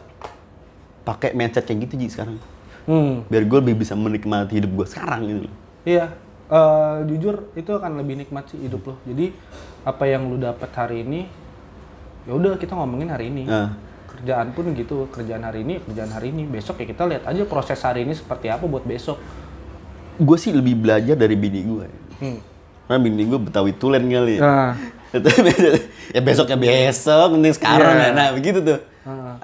pakai 1.02 1.34
mindset 1.34 1.66
kayak 1.66 1.84
gitu 1.84 1.98
Ji 1.98 2.08
sekarang. 2.08 2.38
hmm 2.86 3.26
Biar 3.26 3.42
gue 3.42 3.58
lebih 3.60 3.82
bisa 3.82 3.92
menikmati 3.92 4.56
hidup 4.56 4.70
gue 4.72 4.86
sekarang 4.86 5.20
gitu. 5.26 5.40
loh. 5.42 5.54
Iya, 5.82 6.06
eh, 6.46 6.94
jujur 7.04 7.50
itu 7.52 7.66
akan 7.68 7.98
lebih 7.98 8.14
nikmat 8.16 8.46
sih 8.46 8.62
hidup 8.62 8.86
lo. 8.86 8.94
Jadi 9.02 9.34
apa 9.82 10.06
yang 10.06 10.30
lu 10.30 10.38
dapat 10.38 10.70
hari 10.70 11.02
ini, 11.02 11.26
ya 12.26 12.32
udah 12.34 12.58
kita 12.58 12.74
ngomongin 12.74 13.08
hari 13.08 13.30
ini. 13.30 13.46
Nah. 13.46 13.72
Kerjaan 14.06 14.56
pun 14.56 14.72
gitu, 14.72 15.06
kerjaan 15.12 15.44
hari 15.44 15.60
ini, 15.62 15.78
kerjaan 15.80 16.10
hari 16.10 16.32
ini. 16.32 16.48
Besok 16.48 16.82
ya 16.82 16.86
kita 16.88 17.04
lihat 17.06 17.24
aja 17.28 17.42
proses 17.44 17.78
hari 17.80 18.02
ini 18.02 18.16
seperti 18.16 18.48
apa 18.48 18.64
buat 18.64 18.82
besok. 18.82 19.20
Gue 20.16 20.38
sih 20.40 20.50
lebih 20.50 20.80
belajar 20.80 21.14
dari 21.14 21.36
bini 21.36 21.60
gue. 21.62 21.86
Hmm. 22.18 22.40
Karena 22.88 22.98
bini 23.02 23.22
gue 23.28 23.38
betawi 23.38 23.76
tulen 23.76 24.08
kali 24.08 24.40
ya. 24.40 24.40
Nah, 24.40 24.70
ya 26.16 26.20
besok 26.24 26.48
ya 26.48 26.58
besok, 26.58 27.28
penting 27.36 27.52
sekarang 27.54 27.94
Iya. 27.94 28.06
ya. 28.08 28.16
Nah 28.16 28.28
begitu 28.32 28.58
tuh. 28.64 28.78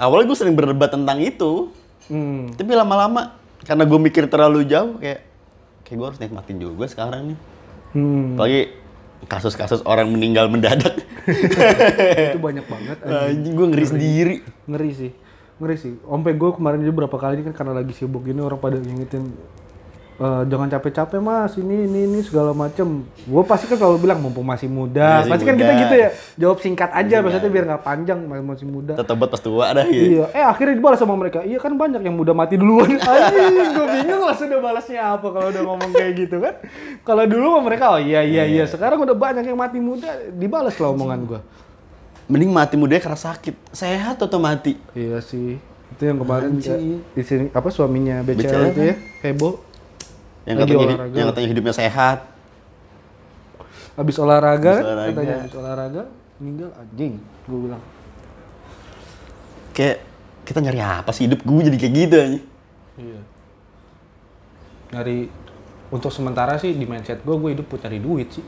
Awalnya 0.00 0.26
gue 0.32 0.38
sering 0.40 0.56
berdebat 0.56 0.90
tentang 0.90 1.20
itu. 1.20 1.68
hmm. 2.08 2.56
Tapi 2.56 2.72
lama-lama 2.72 3.36
karena 3.62 3.84
gue 3.86 3.98
mikir 4.00 4.24
terlalu 4.26 4.66
jauh 4.66 4.98
kayak 4.98 5.22
kayak 5.84 5.96
gue 6.00 6.06
harus 6.08 6.18
nikmatin 6.18 6.56
juga 6.58 6.88
sekarang 6.88 7.34
nih. 7.34 7.38
Hmm. 7.92 8.34
Apalagi 8.34 8.62
kasus-kasus 9.30 9.82
orang 9.86 10.10
meninggal 10.10 10.50
mendadak. 10.50 10.98
itu 12.34 12.40
banyak 12.40 12.66
banget. 12.66 12.96
Anjing 13.06 13.54
gue 13.54 13.66
ngeri 13.70 13.86
sendiri. 13.86 14.36
Ngeri 14.66 14.90
sih, 14.92 15.10
ngeri 15.62 15.76
sih. 15.78 15.92
Sampai 16.02 16.34
gue 16.34 16.50
kemarin 16.54 16.82
juga 16.82 17.06
berapa 17.06 17.16
kali 17.16 17.40
ini 17.40 17.44
kan 17.50 17.54
karena 17.54 17.72
lagi 17.78 17.92
sibuk 17.94 18.26
gini 18.26 18.42
orang 18.42 18.58
pada 18.58 18.78
ngingetin 18.78 19.30
"Eh, 20.20 20.42
jangan 20.46 20.68
capek-capek 20.68 21.18
mas 21.18 21.56
ini 21.56 21.88
ini 21.88 22.04
ini 22.04 22.20
segala 22.20 22.52
macem 22.52 23.02
gue 23.02 23.42
pasti 23.48 23.64
kan 23.64 23.80
selalu 23.80 24.06
bilang 24.06 24.20
mumpung 24.20 24.44
masih 24.44 24.68
muda 24.68 25.24
Masih 25.24 25.30
pasti 25.32 25.44
kan 25.48 25.56
kita 25.56 25.72
muda. 25.72 25.82
gitu 25.82 25.94
ya 25.96 26.08
jawab 26.36 26.58
singkat 26.60 26.90
aja 26.92 27.16
maksudnya 27.24 27.50
biar 27.50 27.64
nggak 27.64 27.82
panjang 27.82 28.18
masih 28.28 28.44
masih 28.44 28.66
muda 28.68 28.92
Tetap 28.92 29.16
buat 29.16 29.32
pas 29.32 29.40
tua 29.40 29.72
dah 29.72 29.82
gitu. 29.88 30.20
Iya, 30.20 30.24
eh 30.36 30.44
akhirnya 30.44 30.76
dibalas 30.76 31.00
sama 31.00 31.16
mereka. 31.16 31.40
Iya 31.42 31.58
kan 31.58 31.72
banyak 31.74 32.04
yang 32.04 32.12
muda 32.12 32.36
mati 32.36 32.54
duluan. 32.60 32.92
Anjing, 33.08 33.72
gue 33.72 33.86
bingung 33.88 34.22
lah 34.22 34.36
sudah 34.36 34.58
balasnya 34.60 35.00
apa 35.16 35.26
kalau 35.26 35.48
udah 35.48 35.62
ngomong 35.64 35.90
kayak 35.90 36.12
gitu 36.14 36.36
kan. 36.38 36.54
Kalau 37.02 37.24
dulu 37.24 37.46
mah 37.58 37.62
mereka 37.64 37.84
oh 37.96 38.00
iya 38.02 38.20
iya 38.20 38.44
iya. 38.44 38.68
Sekarang 38.68 39.00
udah 39.00 39.16
banyak 39.16 39.42
yang 39.42 39.56
mati 39.56 39.80
muda, 39.80 40.12
dibalas 40.30 40.76
lah 40.76 40.92
omongan 40.92 41.20
gue. 41.24 41.40
Mending 42.28 42.52
mati 42.52 42.76
muda 42.76 43.00
karena 43.00 43.18
sakit. 43.18 43.74
Sehat 43.74 44.20
atau 44.20 44.38
mati? 44.38 44.76
Iya 44.92 45.18
sih. 45.18 45.56
Itu 45.96 46.02
yang 46.04 46.20
kemarin 46.20 46.60
ya, 46.60 46.76
di 47.12 47.22
sini 47.24 47.48
apa 47.50 47.68
suaminya 47.68 48.20
BCL 48.22 48.38
BCL 48.38 48.62
itu 48.70 48.82
ya, 48.86 48.96
Hebo. 49.24 49.71
Yang 50.42 50.56
Lagi 50.58 50.72
katanya, 50.72 50.86
olahraga. 50.90 51.14
yang 51.14 51.26
katanya 51.30 51.48
hidupnya 51.48 51.74
sehat. 51.74 52.18
Habis 53.92 54.16
olahraga, 54.16 54.72
Habis 54.72 54.80
kan, 54.80 54.86
olahraga. 54.88 55.10
katanya 55.12 55.36
habis 55.38 55.54
olahraga 55.54 56.02
meninggal 56.40 56.70
anjing. 56.74 57.14
Gue 57.44 57.58
bilang. 57.60 57.82
Kayak 59.72 59.96
kita 60.42 60.58
nyari 60.58 60.80
apa 60.82 61.10
sih 61.14 61.24
hidup 61.24 61.40
gue 61.40 61.60
jadi 61.62 61.76
kayak 61.78 61.94
gitu 61.94 62.16
aja. 62.16 62.40
Iya. 62.98 63.20
Dari 64.90 65.18
untuk 65.88 66.10
sementara 66.10 66.56
sih 66.56 66.72
di 66.72 66.84
mindset 66.84 67.22
gue, 67.22 67.32
gue 67.32 67.50
hidup 67.54 67.66
buat 67.68 67.80
cari 67.80 68.00
duit 68.00 68.28
sih. 68.32 68.44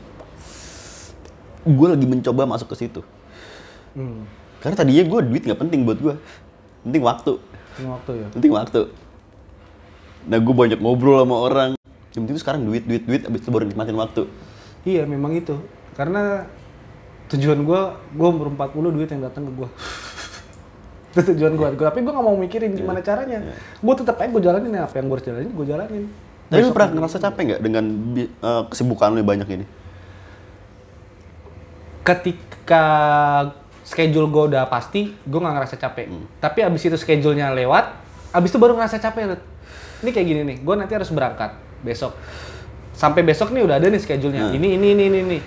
Gue 1.65 1.87
lagi 1.89 2.05
mencoba 2.05 2.45
masuk 2.45 2.73
ke 2.73 2.85
situ. 2.85 3.01
Hmm. 3.95 4.27
Karena 4.59 4.75
tadinya 4.75 5.03
gue 5.03 5.19
duit 5.25 5.41
nggak 5.41 5.57
penting 5.57 5.81
buat 5.81 5.97
gue. 5.97 6.13
Penting 6.83 7.01
waktu. 7.01 7.31
Ini 7.75 7.87
waktu 7.87 8.11
ya. 8.13 8.27
Penting 8.29 8.51
waktu. 8.51 8.81
Nah 10.25 10.37
gue 10.37 10.53
banyak 10.53 10.77
ngobrol 10.77 11.21
sama 11.21 11.37
orang. 11.37 11.69
Yang 12.15 12.21
penting 12.23 12.35
tuh 12.35 12.43
sekarang 12.43 12.61
duit, 12.63 12.83
duit, 12.87 13.03
duit. 13.03 13.21
Abis 13.27 13.43
itu 13.43 13.51
baru 13.51 13.67
nikmatin 13.67 13.91
waktu. 13.93 14.23
Iya 14.81 15.03
memang 15.03 15.35
itu. 15.35 15.59
Karena 15.93 16.47
tujuan 17.27 17.59
gua, 17.61 17.99
gua 18.11 18.27
umur 18.31 18.47
40 18.49 18.95
duit 18.95 19.11
yang 19.11 19.19
datang 19.19 19.43
ke 19.43 19.53
gua. 19.53 19.67
itu 21.11 21.31
tujuan 21.31 21.55
gua. 21.55 21.69
Gua- 21.71 21.91
Tapi 21.91 21.99
gua 22.01 22.13
nggak 22.15 22.25
mau 22.25 22.35
mikirin 22.35 22.71
gimana 22.71 22.99
caranya. 22.99 23.43
Gua 23.79 23.95
tetap 23.95 24.15
aja 24.15 24.31
gua 24.31 24.39
jalanin 24.41 24.71
apa 24.77 24.95
yang 24.95 25.05
gua 25.05 25.15
harus 25.19 25.27
jalanin, 25.27 25.51
gua 25.51 25.65
jalanin. 25.65 26.03
Tapi 26.45 26.61
lu 26.61 26.71
pernah 26.71 26.89
ngerasa 26.93 27.17
capek 27.19 27.41
nggak 27.51 27.61
dengan 27.61 27.83
eh, 28.15 28.63
kesibukan 28.69 29.11
lu 29.11 29.19
yang 29.19 29.27
banyak 29.27 29.47
ini? 29.51 29.65
Ketika 32.05 32.85
schedule 33.81 34.29
gua 34.29 34.43
udah 34.47 34.63
pasti, 34.69 35.11
gua 35.25 35.39
nggak 35.43 35.55
ngerasa 35.57 35.75
capek. 35.75 36.05
Tapi 36.37 36.59
abis 36.61 36.81
itu 36.85 36.95
schedule-nya 36.95 37.49
lewat, 37.51 37.91
abis 38.31 38.53
itu 38.53 38.59
baru 38.61 38.77
ngerasa 38.77 39.01
capek. 39.01 39.41
Ini 39.99 40.09
kayak 40.13 40.27
gini 40.27 40.41
nih, 40.45 40.57
gua 40.61 40.77
nanti 40.77 40.93
harus 40.93 41.09
berangkat 41.09 41.64
besok. 41.85 42.17
Sampai 42.97 43.21
besok 43.21 43.53
nih 43.53 43.61
udah 43.61 43.77
ada 43.77 43.85
nih 43.85 44.01
schedule-nya. 44.01 44.49
Ini, 44.55 44.81
ini, 44.81 44.87
ini, 44.97 45.03
ini, 45.13 45.19
ini. 45.21 45.39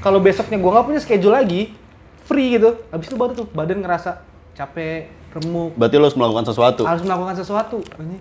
Kalau 0.00 0.18
besoknya 0.18 0.56
gua 0.56 0.80
nggak 0.80 0.86
punya 0.88 1.00
schedule 1.04 1.34
lagi, 1.36 1.76
free 2.24 2.56
gitu. 2.56 2.80
Abis 2.88 3.12
itu 3.12 3.16
baru 3.20 3.36
tuh 3.36 3.46
badan 3.52 3.84
ngerasa 3.84 4.24
capek, 4.56 5.12
remuk, 5.36 5.76
Berarti 5.76 5.94
lu 6.00 6.04
harus 6.08 6.16
melakukan 6.16 6.44
sesuatu. 6.48 6.82
harus 6.88 7.02
melakukan 7.04 7.34
sesuatu. 7.36 7.78
Ini. 8.00 8.16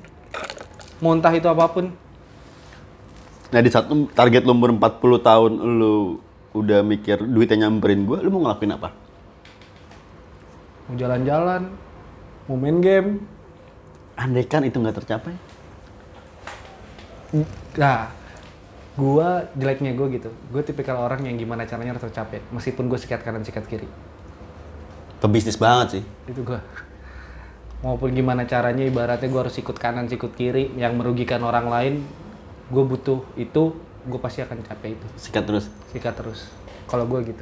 Mau 1.00 1.16
entah 1.16 1.34
itu 1.34 1.48
apa 1.48 1.66
pun. 1.72 1.92
Nah 3.52 3.60
di 3.60 3.68
saat 3.68 3.88
target 4.16 4.48
lu 4.48 4.56
umur 4.56 4.72
40 4.72 5.28
tahun 5.28 5.52
lu 5.60 6.24
udah 6.52 6.84
mikir 6.84 7.20
duitnya 7.24 7.68
nyamperin 7.68 8.04
gue, 8.08 8.20
lu 8.24 8.32
mau 8.32 8.48
ngelakuin 8.48 8.76
apa? 8.76 8.90
Mau 10.88 10.96
jalan-jalan, 10.96 11.72
mau 12.48 12.56
main 12.60 12.80
game. 12.80 13.24
Andai 14.16 14.46
kan 14.48 14.64
itu 14.64 14.80
nggak 14.80 15.04
tercapai? 15.04 15.36
Nah, 17.80 18.12
gua 19.00 19.48
jeleknya 19.56 19.96
gue 19.96 20.08
gitu. 20.20 20.30
Gue 20.52 20.62
tipikal 20.68 21.00
orang 21.00 21.24
yang 21.24 21.40
gimana 21.40 21.64
caranya 21.64 21.96
harus 21.96 22.04
tercapai. 22.04 22.44
Meskipun 22.52 22.92
gue 22.92 23.00
sikat 23.00 23.24
kanan, 23.24 23.48
sikat 23.48 23.64
kiri. 23.68 23.88
Pebisnis 25.24 25.56
banget 25.56 25.88
sih. 26.00 26.04
Itu 26.28 26.44
gua. 26.44 26.60
Maupun 27.82 28.14
gimana 28.14 28.46
caranya, 28.46 28.86
ibaratnya 28.86 29.26
gue 29.26 29.42
harus 29.42 29.58
ikut 29.58 29.74
kanan, 29.80 30.06
ikut 30.06 30.38
kiri, 30.38 30.70
yang 30.78 30.94
merugikan 31.00 31.42
orang 31.42 31.66
lain, 31.66 31.94
gue 32.70 32.84
butuh 32.86 33.26
itu, 33.40 33.74
gue 34.06 34.20
pasti 34.22 34.46
akan 34.46 34.62
capai 34.62 34.94
itu. 34.94 35.08
Sikat 35.18 35.44
terus. 35.50 35.66
Sikat 35.90 36.14
terus. 36.14 36.52
Kalau 36.86 37.10
gue 37.10 37.26
gitu. 37.26 37.42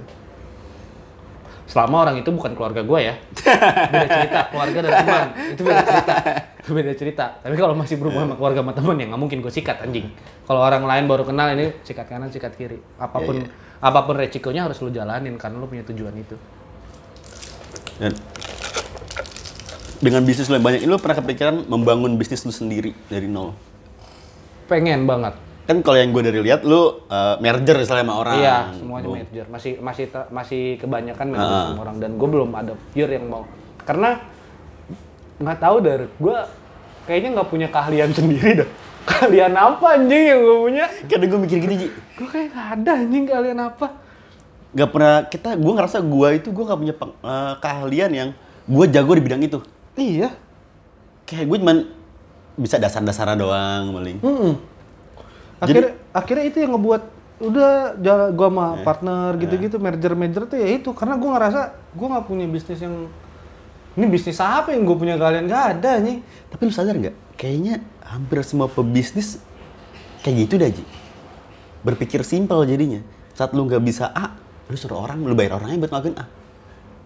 Selama 1.68 2.08
orang 2.08 2.18
itu 2.24 2.30
bukan 2.32 2.56
keluarga 2.56 2.82
gue 2.82 3.00
ya. 3.04 3.16
Beda 3.90 4.08
cerita, 4.08 4.40
keluarga 4.54 4.80
dan 4.86 4.92
teman. 5.02 5.28
Itu 5.56 5.62
beda 5.66 5.82
cerita. 5.84 6.14
Itu 6.60 6.72
beda 6.76 6.94
cerita. 6.94 7.26
Tapi 7.42 7.56
kalau 7.58 7.74
masih 7.74 7.96
berhubungan 7.98 8.30
sama 8.30 8.36
keluarga 8.38 8.60
sama 8.62 8.74
teman 8.78 8.96
ya 9.02 9.06
nggak 9.10 9.22
mungkin 9.22 9.38
gue 9.42 9.54
sikat 9.54 9.78
anjing. 9.84 10.08
Kalau 10.46 10.62
orang 10.62 10.84
lain 10.86 11.04
baru 11.10 11.24
kenal 11.26 11.54
ini 11.54 11.74
sikat 11.82 12.06
kanan, 12.10 12.30
sikat 12.30 12.54
kiri. 12.54 12.78
Apa 12.98 13.18
pun 13.22 13.42
Iya, 13.42 13.50
apa 13.80 14.04
pun 14.04 14.20
resikonya 14.20 14.68
harus 14.68 14.84
lu 14.84 14.92
jalanin 14.92 15.40
karena 15.40 15.56
lu 15.56 15.68
punya 15.72 15.88
tujuan 15.88 16.12
itu. 16.20 16.36
Dan 18.00 18.12
dengan 20.00 20.24
bisnis 20.24 20.48
lu 20.52 20.60
yang 20.60 20.66
banyak 20.68 20.84
ini 20.84 20.90
lu 20.92 21.00
pernah 21.00 21.20
kepikiran 21.20 21.68
membangun 21.68 22.16
bisnis 22.20 22.44
lu 22.44 22.52
sendiri 22.52 22.92
dari 23.08 23.28
nol? 23.28 23.56
Pengen 24.68 25.08
banget. 25.08 25.36
Kan 25.70 25.86
kalau 25.86 26.02
yang 26.02 26.10
gue 26.10 26.26
dari 26.26 26.42
lihat 26.42 26.66
lu 26.66 26.82
uh, 27.06 27.38
merger 27.38 27.78
misalnya 27.78 28.02
sama 28.02 28.16
orang. 28.18 28.36
Iya, 28.36 28.58
semuanya 28.74 29.06
Lu- 29.06 29.14
manajer. 29.14 29.46
Masih 29.46 29.74
masih 29.78 30.06
masih 30.34 30.64
kebanyakan 30.76 31.26
manajer 31.30 31.54
Ah. 31.56 31.66
sama 31.70 31.82
orang 31.86 31.98
dan 32.02 32.12
gue 32.18 32.26
belum 32.28 32.50
ada 32.52 32.74
pure 32.90 33.12
yang 33.14 33.30
mau. 33.30 33.46
Karena 33.86 34.18
nggak 35.38 35.60
tahu 35.62 35.78
dari 35.80 36.10
gue 36.10 36.38
kayaknya 37.06 37.30
nggak 37.38 37.50
punya 37.50 37.68
keahlian 37.70 38.10
sendiri 38.10 38.66
dah. 38.66 38.70
Keahlian 39.10 39.54
apa 39.54 39.86
anjing 39.94 40.24
yang 40.28 40.42
gue 40.42 40.58
punya? 40.60 40.86
Kadang 41.06 41.30
gue 41.30 41.40
mikir 41.40 41.58
gini, 41.60 41.76
Ji. 41.78 41.88
Gue 42.18 42.28
kayak 42.28 42.50
nggak 42.50 42.68
ada 42.76 42.92
anjing 43.00 43.24
keahlian 43.26 43.60
apa. 43.60 43.88
Gak 44.70 44.90
pernah, 44.90 45.26
kita, 45.26 45.50
gue 45.54 45.74
ngerasa 45.74 45.98
gue 45.98 46.30
itu 46.36 46.50
gue 46.50 46.62
gak 46.62 46.78
punya 46.78 46.94
peng- 46.94 47.18
uh, 47.20 47.58
keahlian 47.58 48.12
yang 48.12 48.30
gue 48.66 48.86
jago 48.88 49.12
di 49.14 49.24
bidang 49.24 49.42
itu. 49.42 49.62
Iya. 49.94 50.30
Kayak 51.26 51.46
gue 51.46 51.58
cuman 51.58 51.78
bisa 52.54 52.78
dasar-dasarnya 52.78 53.38
doang 53.38 53.84
paling. 53.92 54.18
Mm-mm. 54.22 54.54
Akhirnya 55.60 55.92
akhirnya 56.12 56.46
itu 56.46 56.58
yang 56.60 56.72
ngebuat 56.74 57.04
udah 57.40 57.72
jalan 58.00 58.30
gua 58.34 58.48
sama 58.52 58.66
Iya. 58.70 58.84
partner 58.84 59.30
gitu-gitu 59.38 59.76
merger 59.78 60.14
merger 60.14 60.44
tuh 60.44 60.58
ya 60.58 60.68
itu 60.74 60.90
karena 60.92 61.16
gua 61.16 61.30
ngerasa 61.36 61.62
gua 61.94 62.08
nggak 62.12 62.26
punya 62.26 62.46
bisnis 62.46 62.80
yang 62.80 63.08
ini 63.96 64.06
bisnis 64.08 64.40
apa 64.40 64.72
yang 64.72 64.88
gue 64.88 64.96
punya 64.96 65.16
kalian 65.16 65.44
nggak 65.44 65.66
ada 65.76 66.00
nih 66.00 66.24
Tapi 66.48 66.62
lu 66.62 66.72
sadar 66.72 66.96
nggak? 66.96 67.16
Kayaknya 67.36 67.84
hampir 68.02 68.40
semua 68.42 68.68
pebisnis 68.68 69.44
kayak 70.22 70.48
gitu 70.48 70.56
dah, 70.56 70.72
Ji. 70.72 70.84
Berpikir 71.82 72.24
simpel 72.24 72.64
jadinya. 72.64 73.04
Saat 73.34 73.52
lu 73.52 73.64
nggak 73.64 73.80
bisa 73.80 74.08
A, 74.08 74.40
lu 74.68 74.76
suruh 74.76 75.00
orang, 75.00 75.20
lu 75.20 75.36
bayar 75.36 75.60
orangnya 75.60 75.84
buat 75.84 75.92
ngelakuin 75.92 76.16
A. 76.16 76.26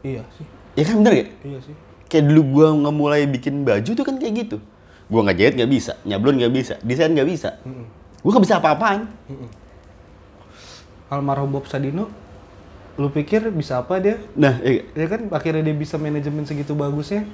iya 0.02 0.22
sih 0.34 0.46
Ya 0.74 0.84
kan 0.84 1.00
bener 1.00 1.14
gak? 1.16 1.30
iya 1.42 1.60
sih 1.62 1.76
Kayak 2.06 2.24
dulu 2.30 2.42
gua 2.52 2.68
ngemulai 2.76 3.26
bikin 3.26 3.64
baju 3.64 3.90
tuh 3.90 4.06
kan 4.06 4.16
kayak 4.18 4.34
gitu. 4.46 4.58
Gua 5.08 5.24
nggak 5.24 5.38
jahit 5.40 5.54
nggak 5.58 5.72
bisa, 5.72 5.98
nyablon 6.04 6.38
nggak 6.38 6.54
bisa, 6.54 6.74
desain 6.82 7.10
nggak 7.10 7.26
bisa. 7.26 7.58
Gua 8.24 8.32
nggak 8.34 8.46
bisa 8.48 8.58
apa-apaan. 8.58 9.12
almarhum 11.14 11.54
Bob 11.54 11.70
Sadino 11.70 12.10
lu 12.94 13.10
pikir 13.10 13.50
bisa 13.50 13.82
apa 13.82 13.98
dia? 13.98 14.22
Nah, 14.38 14.62
ya, 14.62 14.86
ya 14.94 15.08
kan 15.10 15.26
akhirnya 15.34 15.66
dia 15.66 15.74
bisa 15.74 15.98
manajemen 15.98 16.46
segitu 16.46 16.78
bagusnya. 16.78 17.26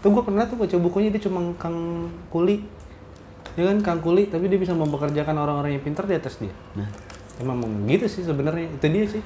Tuh 0.00 0.08
gue 0.08 0.24
pernah 0.24 0.48
tuh 0.48 0.56
baca 0.56 0.72
bukunya 0.80 1.12
dia 1.12 1.20
cuma 1.20 1.52
kang 1.60 2.08
kuli. 2.32 2.64
Ya 3.52 3.68
kan 3.68 3.84
kang 3.84 4.00
kuli 4.00 4.32
tapi 4.32 4.48
dia 4.48 4.56
bisa 4.56 4.72
mempekerjakan 4.72 5.36
orang-orang 5.36 5.76
yang 5.76 5.84
pintar 5.84 6.08
di 6.08 6.16
atas 6.16 6.40
dia. 6.40 6.52
Nah, 6.72 6.88
emang 7.36 7.60
gitu 7.84 8.08
sih 8.08 8.24
sebenarnya 8.24 8.72
itu 8.72 8.86
dia 8.88 9.04
sih. 9.04 9.22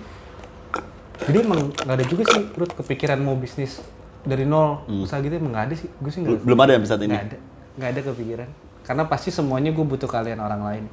Jadi 1.22 1.38
emang 1.46 1.70
nggak 1.70 1.96
ada 2.02 2.04
juga 2.06 2.22
sih 2.34 2.42
Ruth 2.58 2.74
kepikiran 2.74 3.22
mau 3.22 3.38
bisnis 3.38 3.78
dari 4.26 4.42
nol. 4.42 4.82
Usaha 4.90 5.22
gitu 5.22 5.38
emang 5.38 5.54
nggak 5.54 5.66
ada 5.70 5.74
sih. 5.78 5.88
Gue 6.02 6.10
sih 6.10 6.26
nggak 6.26 6.42
belum 6.42 6.58
ada 6.66 6.72
sampai 6.82 6.90
saat 6.90 7.02
ini. 7.06 7.14
nggak 7.14 7.26
ada. 7.30 7.38
Nggak 7.78 7.90
ada 7.94 8.00
kepikiran. 8.10 8.48
Karena 8.82 9.02
pasti 9.06 9.30
semuanya 9.30 9.70
gue 9.70 9.86
butuh 9.86 10.10
kalian 10.10 10.42
orang 10.42 10.62
lain 10.66 10.84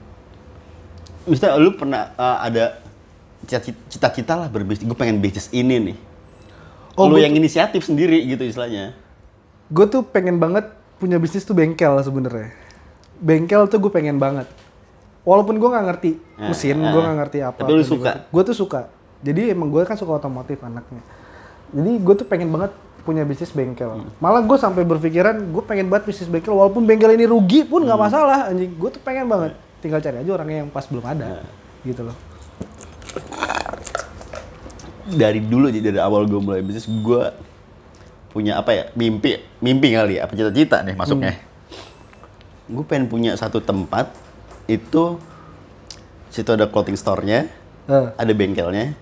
Misalnya 1.24 1.56
lu 1.58 1.72
pernah 1.72 2.12
uh, 2.14 2.38
ada 2.40 2.80
cita- 3.44 3.76
cita-cita 3.88 4.34
lah 4.36 4.48
berbisnis, 4.48 4.84
gue 4.84 4.94
pengen 4.94 5.18
bisnis 5.18 5.48
ini 5.50 5.76
nih. 5.84 5.98
Oh, 6.94 7.08
lu 7.08 7.18
yang 7.18 7.32
inisiatif 7.32 7.82
sendiri 7.82 8.22
gitu 8.24 8.44
istilahnya. 8.44 8.94
gue 9.66 9.86
tuh 9.88 10.04
pengen 10.04 10.38
banget 10.38 10.70
punya 10.96 11.18
bisnis 11.18 11.42
tuh 11.42 11.52
bengkel 11.52 11.98
sebenarnya 11.98 12.54
bengkel 13.18 13.66
tuh 13.66 13.80
gue 13.80 13.90
pengen 13.90 14.16
banget 14.16 14.46
walaupun 15.24 15.56
gue 15.56 15.66
nggak 15.66 15.86
ngerti 15.88 16.12
Ah, 16.36 16.52
mesin 16.52 16.78
ah. 16.78 16.92
gue 16.92 17.02
nggak 17.02 17.18
ngerti 17.18 17.38
apa 17.42 17.58
Tapi 17.58 17.72
lu 17.72 17.82
suka? 17.82 18.12
gue 18.24 18.44
tuh 18.44 18.54
suka 18.54 18.82
jadi 19.20 19.50
emang 19.50 19.68
gue 19.68 19.82
kan 19.82 19.96
suka 19.96 20.14
otomotif 20.16 20.62
anaknya 20.62 21.02
jadi 21.72 21.92
gue 21.98 22.16
tuh 22.16 22.28
pengen 22.28 22.52
banget 22.52 22.70
punya 23.02 23.24
bisnis 23.24 23.50
bengkel 23.50 23.90
Hmm. 23.98 24.12
malah 24.18 24.40
gue 24.40 24.58
sampai 24.58 24.84
berpikiran 24.84 25.42
gue 25.42 25.64
pengen 25.64 25.88
banget 25.88 26.06
bisnis 26.08 26.28
bengkel 26.28 26.54
walaupun 26.54 26.84
bengkel 26.84 27.10
ini 27.10 27.26
rugi 27.26 27.64
pun 27.64 27.82
Hmm. 27.82 27.88
nggak 27.88 28.00
masalah 28.04 28.40
anjing 28.48 28.70
gue 28.70 28.90
tuh 28.92 29.02
pengen 29.02 29.26
banget 29.26 29.58
tinggal 29.84 30.00
cari 30.00 30.18
aja 30.18 30.32
orangnya 30.32 30.64
yang 30.64 30.72
pas 30.72 30.88
belum 30.88 31.04
ada 31.04 31.44
Ah. 31.44 31.48
gitu 31.84 32.02
loh 32.02 32.16
Dari 35.04 35.44
dulu 35.44 35.68
jadi 35.68 35.92
dari 35.92 36.00
awal 36.00 36.24
gue 36.24 36.40
mulai 36.40 36.64
bisnis 36.64 36.88
gue 36.88 37.22
punya 38.32 38.58
apa 38.58 38.72
ya 38.72 38.84
mimpi 38.94 39.36
mimpi 39.60 39.92
kali 39.92 40.16
ya 40.16 40.26
apa 40.26 40.34
cita-cita 40.34 40.80
nih 40.82 40.96
masuknya. 40.96 41.38
Gue 42.66 42.82
pengen 42.82 43.06
punya 43.06 43.36
satu 43.36 43.60
tempat 43.60 44.10
itu 44.66 45.20
situ 46.32 46.50
ada 46.50 46.66
clothing 46.66 46.96
store-nya, 46.96 47.46
Eh, 47.84 48.08
ada 48.10 48.32
bengkelnya, 48.32 48.96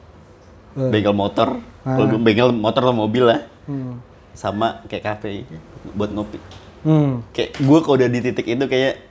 eh. 0.73 0.89
bengkel 0.89 1.13
motor, 1.13 1.61
Ah. 1.79 1.95
kalau 1.95 2.17
bengkel 2.17 2.49
motor 2.51 2.81
atau 2.81 2.97
mobil 2.97 3.23
lah, 3.23 3.45
Hmm. 3.63 4.01
sama 4.33 4.81
kayak 4.89 5.05
kafe 5.05 5.45
buat 5.93 6.09
ngopi. 6.09 6.41
Hmm. 6.81 7.21
Kayak 7.31 7.61
gue 7.61 7.79
kalau 7.79 7.95
udah 7.95 8.09
di 8.09 8.19
titik 8.19 8.49
itu 8.49 8.65
kayak 8.65 9.10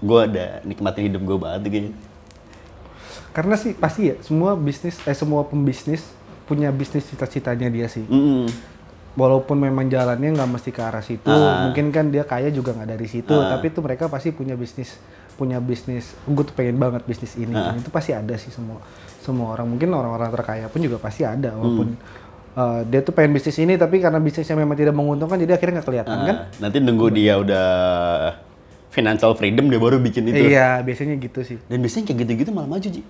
gue 0.00 0.18
ada 0.20 0.64
nikmatin 0.64 1.12
hidup 1.12 1.22
gue 1.24 1.36
banget 1.38 1.60
kayaknya. 1.68 1.92
Karena 3.30 3.54
sih 3.54 3.72
pasti 3.76 4.10
ya 4.10 4.14
semua 4.24 4.58
bisnis 4.58 4.98
eh 5.06 5.14
semua 5.14 5.46
pembisnis 5.46 6.02
punya 6.50 6.74
bisnis 6.74 7.06
cita-citanya 7.06 7.70
dia 7.70 7.86
sih. 7.86 8.02
Mm-mm. 8.02 8.50
Walaupun 9.14 9.58
memang 9.58 9.86
jalannya 9.86 10.34
nggak 10.34 10.50
mesti 10.50 10.70
ke 10.70 10.82
arah 10.82 11.02
situ, 11.02 11.30
Ah. 11.30 11.66
mungkin 11.66 11.90
kan 11.90 12.10
dia 12.10 12.22
kaya 12.26 12.50
juga 12.50 12.74
nggak 12.74 12.90
dari 12.94 13.06
situ, 13.10 13.34
Ah. 13.34 13.54
tapi 13.54 13.70
itu 13.70 13.82
mereka 13.82 14.06
pasti 14.10 14.34
punya 14.34 14.54
bisnis 14.58 14.98
punya 15.38 15.56
bisnis. 15.62 16.12
Gue 16.28 16.44
tuh 16.44 16.52
pengen 16.54 16.76
banget 16.76 17.06
bisnis 17.06 17.34
ini. 17.38 17.54
Ah. 17.54 17.74
Itu 17.78 17.90
pasti 17.90 18.10
ada 18.14 18.34
sih 18.34 18.50
semua 18.50 18.82
semua 19.22 19.54
orang. 19.54 19.66
Mungkin 19.70 19.88
orang-orang 19.94 20.30
terkaya 20.34 20.66
pun 20.66 20.82
juga 20.82 20.98
pasti 20.98 21.22
ada 21.22 21.54
walaupun 21.54 21.94
uh, 22.58 22.82
dia 22.86 23.00
tuh 23.02 23.14
pengen 23.14 23.34
bisnis 23.34 23.56
ini 23.58 23.78
tapi 23.78 24.02
karena 24.02 24.18
bisnisnya 24.18 24.58
memang 24.58 24.74
tidak 24.74 24.94
menguntungkan 24.94 25.38
jadi 25.38 25.54
akhirnya 25.54 25.80
nggak 25.80 25.86
kelihatan 25.86 26.16
kan? 26.26 26.36
Ah, 26.36 26.46
nanti 26.58 26.76
nunggu 26.82 27.06
dia 27.14 27.38
udah 27.38 27.66
financial 28.90 29.32
freedom 29.34 29.66
dia 29.66 29.78
baru 29.78 29.96
bikin 29.96 30.26
itu. 30.26 30.50
Iya, 30.50 30.82
biasanya 30.82 31.14
gitu 31.16 31.40
sih. 31.40 31.58
Dan 31.66 31.78
biasanya 31.78 32.10
kayak 32.10 32.18
gitu-gitu 32.22 32.50
malah 32.50 32.68
maju, 32.68 32.84
Ji. 32.84 33.02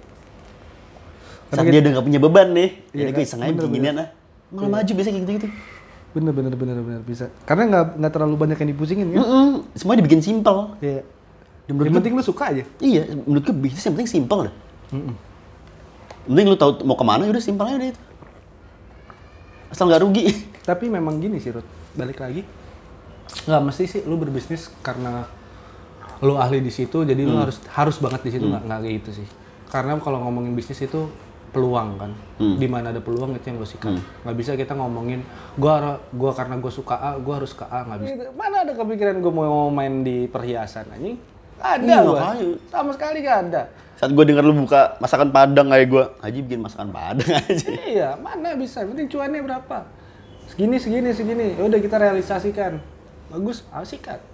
Saat 1.51 1.67
kita- 1.67 1.73
dia 1.73 1.81
udah 1.83 1.93
gak 1.97 2.07
punya 2.07 2.21
beban 2.21 2.49
nih, 2.53 2.69
Iya 2.93 2.95
jadi 2.95 3.11
kan? 3.11 3.17
gue 3.17 3.25
iseng 3.25 3.41
aja 3.41 3.51
bikin 3.51 3.73
ginian 3.75 3.97
ah. 3.99 4.09
Malah 4.51 4.71
maju 4.71 4.91
biasanya 4.93 5.15
kayak 5.17 5.27
gitu-gitu. 5.27 5.49
Bener 6.11 6.33
bener 6.35 6.53
bener 6.55 6.77
bener 6.79 7.01
bisa. 7.01 7.31
Karena 7.43 7.63
nggak 7.67 7.85
nggak 7.97 8.13
terlalu 8.13 8.35
banyak 8.37 8.59
yang 8.59 8.71
dipusingin 8.71 9.07
kan? 9.09 9.23
Mm-mm, 9.23 9.49
Semua 9.73 9.95
dibikin 9.95 10.21
simpel. 10.21 10.75
Iya. 10.79 11.03
Dan 11.65 11.73
menurut 11.73 11.87
Yang 11.87 11.97
penting 11.97 12.13
lu 12.13 12.23
suka 12.23 12.45
aja. 12.51 12.63
Iya, 12.79 13.03
menurut 13.17 13.43
gue 13.43 13.55
bisnis 13.57 13.83
yang 13.83 13.95
penting 13.95 14.11
simpel 14.11 14.39
dah. 14.47 14.55
Yang 14.91 15.17
Penting 16.29 16.47
lu 16.47 16.57
tahu 16.57 16.71
mau 16.83 16.95
ke 16.95 17.03
mana 17.03 17.25
udah 17.25 17.41
simpel 17.41 17.65
aja 17.65 17.79
udah 17.79 17.89
itu. 17.89 18.01
Asal 19.71 19.87
nggak 19.87 20.03
rugi. 20.03 20.25
Tapi 20.61 20.85
memang 20.87 21.19
gini 21.19 21.39
sih, 21.39 21.51
Rut. 21.51 21.65
Balik 21.95 22.19
lagi. 22.19 22.43
Nggak 23.47 23.63
mesti 23.65 23.85
sih 23.87 24.01
lu 24.03 24.15
berbisnis 24.15 24.67
karena 24.83 25.31
lu 26.21 26.37
ahli 26.37 26.61
di 26.61 26.69
situ, 26.69 27.03
jadi 27.05 27.21
lu 27.25 27.37
harus 27.41 27.61
harus 27.73 27.97
banget 27.97 28.21
di 28.29 28.31
situ 28.37 28.45
nggak 28.45 28.63
nggak 28.69 28.81
kayak 28.85 28.95
gitu 29.01 29.11
sih. 29.25 29.29
Karena 29.73 29.97
kalau 29.99 30.21
ngomongin 30.27 30.53
bisnis 30.53 30.85
itu 30.85 31.09
peluang 31.51 31.99
kan. 31.99 32.13
Di 32.39 32.67
mana 32.71 32.95
ada 32.95 33.03
peluang 33.03 33.35
itu 33.35 33.51
yang 33.51 33.59
lu 33.59 33.67
sikat. 33.67 33.97
Nggak 34.23 34.37
bisa 34.37 34.51
kita 34.55 34.77
ngomongin 34.77 35.25
gua 35.57 35.99
gua 36.15 36.31
karena 36.37 36.61
gua 36.61 36.73
suka 36.73 36.97
A, 36.97 37.17
gua 37.19 37.43
harus 37.43 37.57
ke 37.57 37.65
A 37.67 37.83
nggak 37.89 37.99
bisa. 38.05 38.13
Mana 38.37 38.63
ada 38.69 38.73
kepikiran 38.77 39.19
gua 39.19 39.33
mau 39.33 39.69
main 39.73 40.05
di 40.05 40.29
perhiasan 40.29 40.87
anjing? 40.93 41.17
Ada 41.61 41.85
Iya, 41.85 41.99
gua. 42.05 42.19
Sama 42.71 42.91
sekali 42.95 43.21
nggak 43.21 43.39
ada. 43.51 43.63
Saat 44.01 44.17
gue 44.17 44.25
denger 44.25 44.41
lu 44.41 44.57
buka 44.65 44.97
masakan 44.97 45.29
Padang 45.29 45.69
kayak 45.69 45.93
gue, 45.93 46.05
Haji 46.25 46.41
bikin 46.49 46.65
masakan 46.65 46.89
Padang 46.89 47.37
aja. 47.45 47.69
Iya, 47.69 48.09
mana 48.17 48.57
bisa? 48.57 48.81
Penting 48.81 49.13
cuannya 49.13 49.45
berapa? 49.45 49.85
Segini, 50.49 50.81
segini, 50.81 51.13
segini. 51.13 51.61
Ya 51.61 51.69
udah 51.69 51.77
kita 51.77 52.01
realisasikan. 52.01 52.81
Bagus, 53.29 53.61
ayo 53.69 53.85
sikat. 53.85 54.25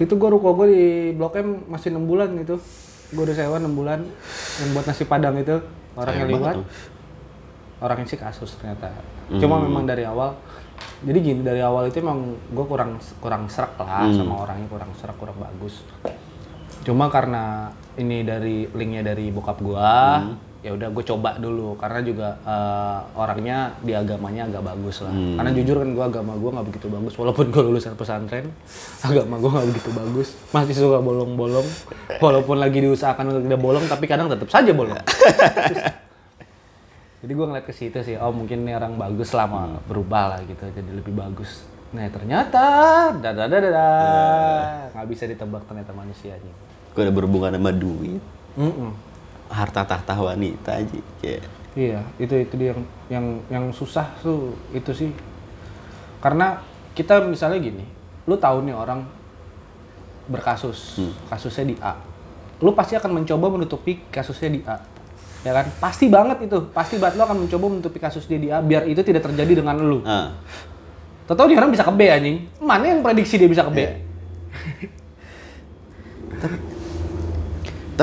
Itu 0.00 0.16
gua 0.16 0.32
ruko 0.32 0.56
gua 0.56 0.66
di 0.66 1.12
Blok 1.12 1.36
M 1.36 1.68
masih 1.68 1.92
6 1.92 2.08
bulan 2.08 2.32
itu. 2.40 2.56
Gua 3.12 3.22
udah 3.28 3.36
sewa 3.36 3.60
6 3.60 3.70
bulan 3.76 4.00
yang 4.64 4.68
buat 4.72 4.86
nasi 4.88 5.04
padang 5.04 5.36
itu. 5.36 5.60
Orang 5.94 6.14
yang 6.16 6.28
lewat. 6.40 6.56
Orangnya 7.84 8.08
sih 8.08 8.18
kasus 8.18 8.56
ternyata. 8.56 8.90
Cuma 9.36 9.60
memang 9.60 9.84
dari 9.84 10.02
awal 10.08 10.34
jadi 11.00 11.18
gini 11.20 11.40
dari 11.40 11.60
awal 11.64 11.88
itu 11.88 12.00
emang 12.04 12.36
gue 12.52 12.64
kurang 12.68 13.00
kurang 13.20 13.48
serak 13.48 13.76
lah 13.80 14.08
sama 14.12 14.44
orangnya 14.44 14.68
kurang 14.68 14.90
serak 14.96 15.16
kurang 15.16 15.36
bagus 15.40 15.80
cuma 16.84 17.12
karena 17.12 17.72
ini 18.00 18.24
dari 18.24 18.68
linknya 18.72 19.12
dari 19.12 19.28
bokap 19.32 19.58
gua 19.60 20.24
ya 20.60 20.76
udah 20.76 20.88
gue 20.92 21.04
coba 21.04 21.40
dulu. 21.40 21.76
Karena 21.80 22.00
juga 22.04 22.28
eh, 22.44 22.98
orangnya 23.16 23.72
di 23.80 23.92
agamanya 23.96 24.48
agak 24.48 24.62
bagus 24.64 25.00
lah. 25.04 25.12
Karena 25.12 25.50
jujur 25.56 25.76
kan 25.80 25.88
gua 25.96 26.06
agama 26.12 26.32
gua 26.36 26.50
nggak 26.60 26.66
begitu 26.72 26.86
bagus. 26.92 27.12
Walaupun 27.16 27.46
gue 27.48 27.62
lulusan 27.64 27.94
pesantren 27.96 28.48
agama 29.00 29.40
gua 29.40 29.60
nggak 29.60 29.68
begitu 29.72 29.90
bagus. 29.92 30.28
Masih 30.52 30.74
suka 30.76 31.00
bolong-bolong. 31.00 31.68
Walaupun 32.20 32.56
lagi 32.60 32.84
diusahakan 32.84 33.24
untuk 33.32 33.42
tidak 33.48 33.60
bolong 33.60 33.84
tapi 33.88 34.04
kadang 34.04 34.28
tetap 34.28 34.48
saja 34.52 34.72
bolong. 34.72 35.00
Jadi 37.20 37.32
gue 37.36 37.46
ngeliat 37.52 37.66
ke 37.68 37.74
situ 37.76 38.00
sih 38.00 38.16
oh 38.16 38.32
mungkin 38.32 38.64
ini 38.64 38.72
orang 38.72 38.96
bagus 38.96 39.36
lah 39.36 39.44
mau 39.44 39.68
berubah 39.84 40.36
lah 40.36 40.40
gitu 40.48 40.64
jadi 40.72 40.88
lebih 40.88 41.12
bagus. 41.12 41.68
Nah 41.92 42.08
ternyata 42.08 42.64
dadah 43.12 43.44
dadah 43.44 43.70
nggak 44.96 45.06
bisa 45.10 45.28
ditebak 45.28 45.68
ternyata 45.68 45.92
manusianya. 45.92 46.54
Gue 46.96 47.04
udah 47.04 47.12
berhubungan 47.14 47.52
sama 47.52 47.76
duit, 47.76 48.24
Mm-mm. 48.56 48.90
Harta 49.50 49.82
tahta 49.82 50.14
wanita 50.14 50.78
aja. 50.78 51.00
Kayak 51.20 51.44
Iya, 51.70 52.02
itu 52.18 52.34
itu 52.34 52.54
dia 52.58 52.74
yang 52.74 52.82
yang 53.06 53.26
yang 53.46 53.64
susah 53.70 54.10
tuh 54.18 54.58
itu 54.74 54.90
sih. 54.90 55.10
Karena 56.18 56.58
kita 56.98 57.22
misalnya 57.22 57.62
gini, 57.62 57.86
lu 58.26 58.34
tahu 58.34 58.66
nih 58.66 58.74
orang 58.74 59.06
berkasus, 60.26 60.98
kasusnya 61.30 61.64
di 61.70 61.76
A. 61.78 61.94
Lu 62.58 62.74
pasti 62.74 62.98
akan 62.98 63.22
mencoba 63.22 63.46
menutupi 63.54 64.02
kasusnya 64.10 64.50
di 64.50 64.60
A. 64.66 64.82
Ya 65.46 65.56
kan? 65.56 65.70
Pasti 65.80 66.10
banget 66.10 66.42
itu. 66.44 66.58
Pasti 66.74 66.98
banget 67.00 67.16
lu 67.16 67.24
akan 67.24 67.38
mencoba 67.46 67.64
menutupi 67.70 67.98
kasus 68.02 68.26
dia 68.26 68.36
di 68.36 68.50
A 68.50 68.58
biar 68.60 68.84
itu 68.90 69.00
tidak 69.00 69.24
terjadi 69.30 69.62
dengan 69.62 69.78
lu. 69.78 70.02
ah, 70.04 70.34
Tahu 71.30 71.46
nih 71.46 71.62
orang 71.62 71.70
bisa 71.70 71.86
ke 71.86 71.94
B 71.94 72.10
anjing. 72.10 72.50
Mana 72.58 72.90
yang 72.90 73.00
prediksi 73.00 73.38
dia 73.38 73.46
bisa 73.46 73.62
ke 73.62 73.70
B? 73.70 73.78
Tapi 76.42 76.56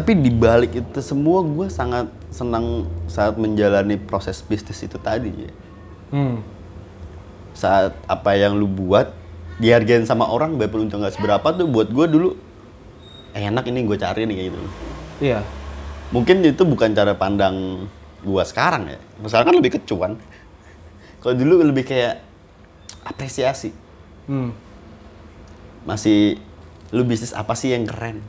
di 0.06 0.30
balik 0.30 0.78
itu 0.78 1.00
semua 1.02 1.42
gue 1.42 1.72
sangat 1.72 2.12
senang 2.30 2.86
saat 3.08 3.40
menjalani 3.40 3.98
proses 3.98 4.44
bisnis 4.44 4.84
itu 4.84 5.00
tadi 5.02 5.32
ya. 5.32 5.52
Hmm. 6.14 6.44
Saat 7.58 7.98
apa 8.06 8.38
yang 8.38 8.54
lu 8.60 8.70
buat 8.70 9.10
dihargain 9.58 10.06
sama 10.06 10.30
orang 10.30 10.60
walaupun 10.60 10.86
untung 10.86 11.02
nggak 11.02 11.18
seberapa 11.18 11.48
tuh 11.56 11.66
buat 11.66 11.90
gue 11.90 12.06
dulu 12.06 12.30
eh, 13.34 13.50
enak 13.50 13.66
ini 13.72 13.88
gue 13.88 13.98
cari 13.98 14.30
nih 14.30 14.36
kayak 14.38 14.48
gitu. 14.54 14.60
Iya. 15.18 15.40
Mungkin 16.14 16.46
itu 16.46 16.64
bukan 16.64 16.96
cara 16.96 17.18
pandang 17.18 17.88
gua 18.24 18.44
sekarang 18.48 18.88
ya. 18.88 19.00
Sekarang 19.28 19.48
kan 19.52 19.56
lebih 19.60 19.72
ke 19.76 19.80
cuan. 19.84 20.16
Kalau 21.20 21.36
dulu 21.36 21.66
lebih 21.66 21.84
kayak 21.84 22.24
apresiasi. 23.04 23.76
Hmm. 24.30 24.56
Masih 25.84 26.40
lu 26.96 27.04
bisnis 27.04 27.36
apa 27.36 27.56
sih 27.56 27.76
yang 27.76 27.84
keren? 27.84 28.24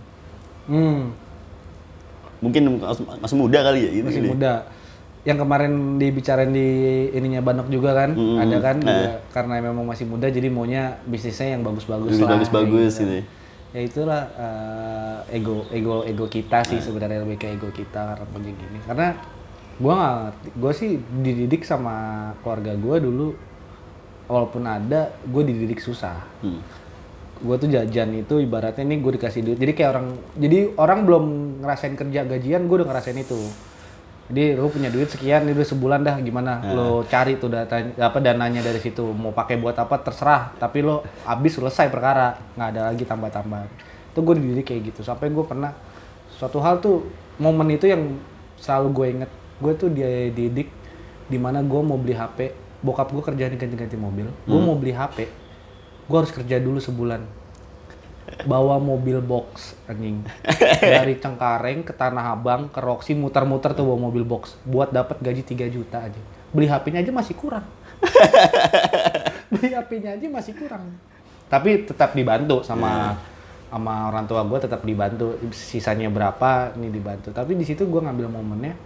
Hmm. 0.67 1.15
Mungkin 2.39 2.63
masih, 3.19 3.35
muda 3.35 3.59
kali 3.61 3.81
ya 3.81 3.91
gitu 3.93 4.07
masih 4.07 4.23
sih. 4.23 4.31
muda. 4.31 4.55
Yang 5.27 5.39
kemarin 5.43 5.73
dibicarain 5.97 6.51
di 6.51 6.69
ininya 7.11 7.43
Banok 7.43 7.69
juga 7.69 7.93
kan, 7.93 8.11
Mm, 8.13 8.39
ada 8.39 8.57
kan 8.59 8.77
nah. 8.79 8.87
juga 8.89 9.09
karena 9.29 9.55
memang 9.61 9.85
masih 9.85 10.07
muda 10.07 10.27
jadi 10.27 10.47
maunya 10.47 10.97
bisnisnya 11.05 11.53
yang 11.53 11.63
bagus-bagus 11.63 12.15
Lebih 12.15 12.25
lah. 12.25 12.31
bagus-bagus 12.35 12.93
gitu. 12.97 13.17
Ya 13.69 13.81
itulah 13.83 14.23
eh, 14.33 15.37
ego 15.37 15.69
ego 15.69 16.01
ego 16.03 16.25
kita 16.27 16.65
sih 16.65 16.79
sebenarnya 16.79 17.21
lebih 17.21 17.37
ke 17.37 17.51
ego 17.51 17.69
kita 17.69 18.17
karena 18.17 18.33
begini 18.33 18.57
gini. 18.57 18.79
Karena 18.81 19.09
gua 19.77 19.93
nggak 19.93 20.15
ngerti, 20.17 20.49
gua 20.57 20.73
sih 20.73 20.91
dididik 21.21 21.63
sama 21.63 21.95
keluarga 22.41 22.73
gua 22.75 22.97
dulu 22.97 23.29
walaupun 24.25 24.61
ada, 24.63 25.09
gue 25.23 25.43
dididik 25.43 25.81
susah 25.81 26.21
Hmm. 26.39 26.61
Gue 27.39 27.57
tuh 27.59 27.69
jajan 27.71 28.11
itu 28.19 28.43
ibaratnya 28.43 28.83
ini 28.83 28.99
gue 28.99 29.13
dikasih 29.15 29.41
duit. 29.47 29.59
Jadi 29.59 29.73
kayak 29.75 29.91
orang 29.95 30.07
jadi 30.35 30.59
orang 30.75 30.99
belum 31.07 31.25
ngerasain 31.63 31.95
kerja 31.95 32.27
gajian 32.27 32.67
gue 32.67 32.77
udah 32.83 32.89
ngerasain 32.91 33.19
itu. 33.19 33.39
Jadi 34.29 34.61
lu 34.61 34.69
punya 34.69 34.93
duit 34.93 35.09
sekian 35.09 35.49
udah 35.49 35.65
sebulan 35.65 36.05
dah 36.05 36.21
gimana? 36.21 36.61
Lo 36.77 37.01
cari 37.09 37.41
tuh 37.41 37.49
data 37.49 37.81
apa 37.81 38.19
dananya 38.21 38.61
dari 38.61 38.77
situ. 38.77 39.01
Mau 39.17 39.33
pakai 39.33 39.57
buat 39.57 39.73
apa 39.79 40.05
terserah. 40.05 40.53
Tapi 40.61 40.85
lo 40.85 41.01
habis 41.25 41.57
selesai 41.57 41.89
perkara. 41.89 42.37
Nggak 42.59 42.69
ada 42.77 42.81
lagi 42.93 43.05
tambah-tambahan. 43.09 43.69
Itu 44.13 44.21
gue 44.21 44.35
dididik 44.37 44.69
kayak 44.69 44.93
gitu. 44.93 45.01
Sampai 45.01 45.33
gue 45.33 45.45
pernah 45.49 45.73
suatu 46.37 46.61
hal 46.61 46.85
tuh 46.85 47.09
momen 47.41 47.73
itu 47.73 47.89
yang 47.89 48.21
selalu 48.61 48.89
gue 48.93 49.07
inget 49.17 49.31
gue 49.59 49.73
tuh 49.75 49.89
dia 49.91 50.31
didik 50.31 50.71
di 51.27 51.39
mana 51.41 51.63
gue 51.65 51.81
mau 51.83 51.99
beli 51.99 52.15
HP 52.15 52.53
bokap 52.85 53.11
gue 53.11 53.23
kerjaan 53.25 53.57
ganti-ganti 53.57 53.97
mobil. 53.97 54.29
Gue 54.45 54.61
mau 54.61 54.77
beli 54.77 54.93
HP 54.93 55.48
gue 56.09 56.17
harus 56.17 56.33
kerja 56.33 56.57
dulu 56.57 56.81
sebulan. 56.81 57.21
Bawa 58.45 58.81
mobil 58.81 59.21
box 59.21 59.77
anjing. 59.89 60.25
Dari 60.81 61.17
Cengkareng 61.21 61.85
ke 61.85 61.93
Tanah 61.93 62.33
Abang 62.33 62.69
ke 62.73 62.81
Roxy 62.81 63.13
muter-muter 63.13 63.73
tuh 63.77 63.85
bawa 63.85 64.09
mobil 64.09 64.25
box. 64.25 64.57
Buat 64.65 64.93
dapat 64.93 65.21
gaji 65.21 65.45
3 65.45 65.69
juta 65.69 66.09
aja. 66.09 66.21
Beli 66.53 66.69
HP-nya 66.69 67.05
aja 67.05 67.13
masih 67.13 67.37
kurang. 67.37 67.65
Beli 69.53 69.73
HP-nya 69.73 70.17
aja 70.17 70.27
masih 70.29 70.53
kurang. 70.57 70.97
Tapi 71.49 71.89
tetap 71.89 72.13
dibantu 72.13 72.61
sama 72.65 73.17
sama 73.69 74.09
orang 74.09 74.25
tua 74.25 74.45
gue 74.45 74.61
tetap 74.61 74.81
dibantu. 74.85 75.37
Sisanya 75.53 76.09
berapa 76.09 76.77
ini 76.77 76.89
dibantu. 76.93 77.33
Tapi 77.33 77.57
di 77.57 77.65
situ 77.65 77.85
gue 77.89 78.01
ngambil 78.01 78.29
momennya 78.29 78.77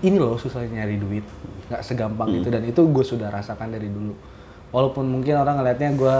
ini 0.00 0.16
loh 0.16 0.38
susahnya 0.38 0.82
nyari 0.82 0.96
duit. 0.98 1.26
Nggak 1.70 1.82
segampang 1.82 2.30
itu. 2.38 2.48
Dan 2.50 2.66
itu 2.70 2.80
gue 2.86 3.04
sudah 3.06 3.34
rasakan 3.34 3.74
dari 3.74 3.90
dulu 3.90 4.29
walaupun 4.70 5.06
mungkin 5.06 5.38
orang 5.38 5.62
ngelihatnya 5.62 5.90
gue 5.94 6.18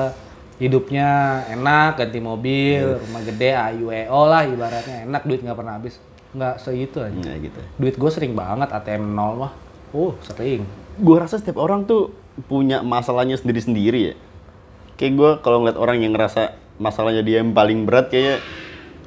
hidupnya 0.60 1.08
enak, 1.48 1.96
ganti 1.96 2.20
mobil, 2.20 3.00
rumah 3.00 3.24
gede, 3.24 3.56
AIUEO 3.56 4.20
lah 4.28 4.44
ibaratnya 4.44 5.08
enak, 5.08 5.22
duit 5.24 5.40
nggak 5.40 5.56
pernah 5.56 5.80
habis. 5.80 5.96
Nggak 6.36 6.54
segitu 6.62 7.00
aja. 7.00 7.16
Nah, 7.16 7.34
gitu. 7.40 7.60
Duit 7.80 7.96
gue 7.96 8.10
sering 8.12 8.36
banget 8.36 8.68
ATM 8.70 9.16
nol 9.16 9.48
mah. 9.48 9.52
Oh, 9.90 10.14
sering. 10.22 10.62
gue 11.00 11.16
rasa 11.16 11.40
setiap 11.40 11.56
orang 11.56 11.88
tuh 11.88 12.12
punya 12.44 12.84
masalahnya 12.84 13.40
sendiri-sendiri 13.40 14.12
ya. 14.12 14.14
Kayak 15.00 15.12
gue 15.16 15.30
kalau 15.40 15.64
ngeliat 15.64 15.80
orang 15.80 16.04
yang 16.04 16.12
ngerasa 16.12 16.54
masalahnya 16.76 17.24
dia 17.24 17.40
yang 17.40 17.56
paling 17.56 17.88
berat 17.88 18.12
kayaknya 18.12 18.36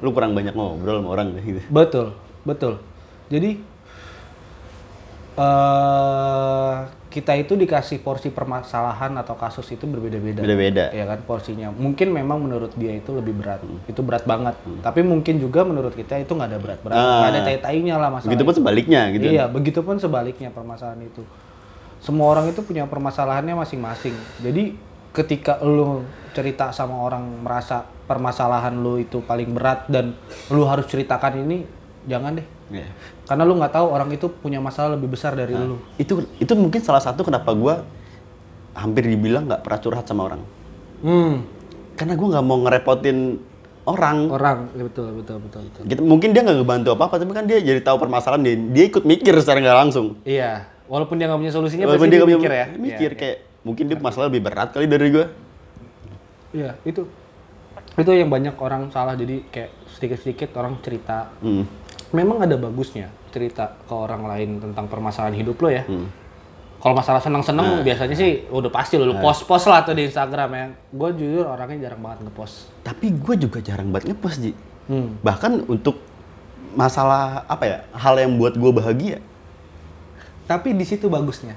lu 0.02 0.10
kurang 0.10 0.34
banyak 0.34 0.58
ngobrol 0.58 0.98
sama 0.98 1.10
orang 1.14 1.38
gitu. 1.38 1.62
Betul, 1.70 2.18
betul. 2.42 2.82
Jadi 3.30 3.62
eh 5.34 6.76
kita 7.14 7.30
itu 7.38 7.54
dikasih 7.54 8.02
porsi 8.02 8.34
permasalahan 8.34 9.14
atau 9.22 9.38
kasus 9.38 9.70
itu 9.70 9.86
berbeda-beda. 9.86 10.42
Beda-beda. 10.42 10.90
Ya 10.90 11.06
kan 11.06 11.22
porsinya. 11.22 11.70
Mungkin 11.70 12.10
memang 12.10 12.42
menurut 12.42 12.74
dia 12.74 12.90
itu 12.90 13.14
lebih 13.14 13.38
berat. 13.38 13.62
Itu 13.86 14.02
berat 14.02 14.26
banget. 14.26 14.58
Tapi 14.82 15.06
mungkin 15.06 15.38
juga 15.38 15.62
menurut 15.62 15.94
kita 15.94 16.18
itu 16.18 16.34
nggak 16.34 16.50
ada 16.50 16.58
berat-berat. 16.58 16.98
Ah. 16.98 17.22
Nggak 17.22 17.30
ada 17.30 17.40
tai-tainya 17.46 17.94
lah 18.02 18.10
masalah. 18.10 18.34
Begitupun 18.34 18.50
itu. 18.50 18.58
sebaliknya 18.58 19.00
gitu. 19.14 19.30
Iya, 19.30 19.46
begitupun 19.46 20.02
sebaliknya 20.02 20.50
permasalahan 20.50 21.06
itu. 21.06 21.22
Semua 22.02 22.34
orang 22.34 22.50
itu 22.50 22.66
punya 22.66 22.82
permasalahannya 22.90 23.54
masing-masing. 23.62 24.18
Jadi 24.42 24.74
ketika 25.14 25.62
lu 25.62 26.02
cerita 26.34 26.74
sama 26.74 26.98
orang 26.98 27.22
merasa 27.46 27.86
permasalahan 28.10 28.74
lu 28.74 28.98
itu 28.98 29.22
paling 29.22 29.54
berat 29.54 29.86
dan 29.86 30.18
lu 30.50 30.66
harus 30.66 30.90
ceritakan 30.90 31.46
ini, 31.46 31.62
jangan 32.10 32.42
deh. 32.42 32.46
Iya. 32.72 32.88
Karena 33.28 33.42
lu 33.44 33.60
nggak 33.60 33.72
tahu 33.76 33.86
orang 33.92 34.08
itu 34.12 34.26
punya 34.28 34.60
masalah 34.60 34.96
lebih 34.96 35.12
besar 35.12 35.36
dari 35.36 35.52
lu. 35.52 35.76
Itu 36.00 36.24
itu 36.40 36.52
mungkin 36.56 36.80
salah 36.80 37.00
satu 37.00 37.20
kenapa 37.24 37.52
gue 37.52 37.74
hampir 38.74 39.04
dibilang 39.06 39.44
nggak 39.48 39.62
pernah 39.64 39.80
curhat 39.80 40.04
sama 40.08 40.32
orang. 40.32 40.42
Hmm. 41.04 41.44
Karena 41.94 42.14
gue 42.16 42.28
nggak 42.32 42.44
mau 42.44 42.58
ngerepotin 42.64 43.38
orang. 43.84 44.16
Orang, 44.32 44.58
ya 44.74 44.82
betul, 44.88 45.08
betul, 45.20 45.36
betul, 45.44 45.60
betul. 45.68 45.82
Gitu, 45.86 46.00
mungkin 46.02 46.32
dia 46.32 46.42
nggak 46.42 46.58
ngebantu 46.64 46.88
apa-apa, 46.96 47.20
tapi 47.20 47.32
kan 47.36 47.44
dia 47.44 47.60
jadi 47.60 47.80
tahu 47.84 47.96
permasalahan 48.00 48.42
dia, 48.42 48.56
dia 48.56 48.84
ikut 48.88 49.04
mikir 49.04 49.32
secara 49.38 49.60
nggak 49.60 49.78
langsung. 49.86 50.06
Iya, 50.24 50.66
walaupun 50.88 51.20
dia 51.20 51.28
nggak 51.28 51.40
punya 51.40 51.54
solusinya, 51.54 51.84
Walaupun 51.86 52.08
pasti 52.08 52.16
dia 52.16 52.24
dia 52.24 52.36
mikir 52.36 52.50
ya. 52.50 52.66
Mikir 52.74 53.10
Iya, 53.14 53.20
kayak 53.20 53.36
mungkin 53.62 53.84
dia 53.92 53.98
masalah 54.00 54.26
lebih 54.32 54.42
berat 54.48 54.68
kali 54.72 54.88
dari 54.88 55.06
gue. 55.12 55.26
Iya, 56.56 56.70
itu. 56.88 57.02
Itu 57.94 58.10
yang 58.10 58.30
banyak 58.32 58.58
orang 58.58 58.90
salah. 58.90 59.14
Jadi 59.14 59.46
kayak 59.54 59.70
sedikit-sedikit 59.94 60.50
orang 60.58 60.82
cerita. 60.82 61.30
Hmm. 61.38 61.66
Memang 62.14 62.46
ada 62.46 62.54
bagusnya 62.54 63.10
cerita 63.34 63.74
ke 63.74 63.90
orang 63.90 64.22
lain 64.30 64.62
tentang 64.62 64.86
permasalahan 64.86 65.34
hidup 65.34 65.58
lo 65.58 65.68
ya. 65.68 65.82
Hmm. 65.82 66.06
Kalau 66.78 66.94
masalah 66.94 67.18
senang-senang 67.18 67.80
biasanya 67.80 68.14
sih 68.14 68.44
udah 68.52 68.70
pasti 68.70 69.00
lo, 69.00 69.08
lo 69.08 69.18
post-post 69.18 69.66
lah 69.66 69.82
tuh 69.82 69.98
di 69.98 70.06
Instagram 70.06 70.50
ya. 70.54 70.66
Gue 70.94 71.10
jujur 71.18 71.42
orangnya 71.48 71.90
jarang 71.90 72.06
banget 72.06 72.28
ngepost. 72.28 72.70
Tapi 72.86 73.10
gue 73.10 73.34
juga 73.34 73.58
jarang 73.58 73.90
banget 73.90 74.14
ngepost 74.14 74.38
Ji. 74.38 74.52
Hmm. 74.86 75.18
Bahkan 75.24 75.66
untuk 75.66 75.98
masalah 76.78 77.42
apa 77.50 77.64
ya 77.66 77.78
hal 77.98 78.14
yang 78.20 78.38
buat 78.38 78.54
gue 78.54 78.70
bahagia. 78.70 79.18
Tapi 80.46 80.76
di 80.76 80.84
situ 80.86 81.10
bagusnya. 81.10 81.56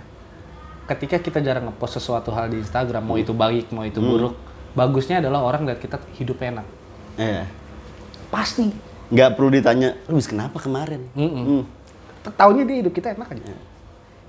Ketika 0.88 1.20
kita 1.20 1.44
jarang 1.44 1.68
ngepost 1.70 2.00
sesuatu 2.00 2.32
hal 2.32 2.48
di 2.48 2.64
Instagram, 2.64 3.04
mau 3.04 3.20
itu 3.20 3.36
baik, 3.36 3.76
mau 3.76 3.84
itu 3.84 4.00
buruk, 4.00 4.40
bagusnya 4.72 5.20
adalah 5.20 5.44
orang 5.44 5.68
lihat 5.68 5.84
kita 5.84 6.00
hidup 6.16 6.40
enak. 6.40 6.64
Eh, 7.20 7.44
Pasti. 8.32 8.72
Nggak 9.08 9.30
perlu 9.40 9.50
ditanya, 9.54 9.96
lu 10.12 10.20
habis 10.20 10.28
kenapa 10.28 10.60
kemarin? 10.60 11.08
Mm-mm. 11.16 11.44
Hmm. 11.44 11.64
Taunya 12.36 12.68
dia 12.68 12.84
hidup 12.84 12.92
kita 12.92 13.16
enak 13.16 13.32
aja. 13.32 13.56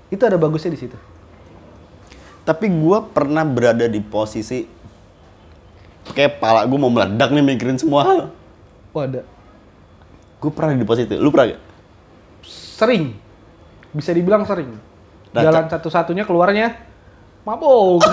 Itu 0.07 0.23
ada 0.23 0.39
bagusnya 0.39 0.71
di 0.71 0.79
situ. 0.79 0.95
Tapi 2.47 2.65
gue 2.71 2.97
pernah 3.11 3.43
berada 3.43 3.85
di 3.85 3.99
posisi 3.99 4.65
kayak 6.09 6.41
pala 6.41 6.65
gue 6.65 6.79
mau 6.79 6.89
meledak 6.89 7.29
nih 7.29 7.43
mikirin 7.43 7.77
semua 7.77 8.01
hal. 8.07 8.19
Oh 8.95 9.01
ada. 9.03 9.21
Gue 10.39 10.51
pernah 10.55 10.73
di 10.73 10.87
posisi 10.87 11.11
itu. 11.11 11.19
Lu 11.19 11.29
pernah 11.29 11.53
gak? 11.53 11.61
Sering. 12.47 13.13
Bisa 13.91 14.15
dibilang 14.15 14.47
sering. 14.47 14.71
Nah, 15.29 15.41
Jalan 15.45 15.69
satu-satunya 15.69 16.23
keluarnya 16.25 16.73
mabok. 17.43 18.01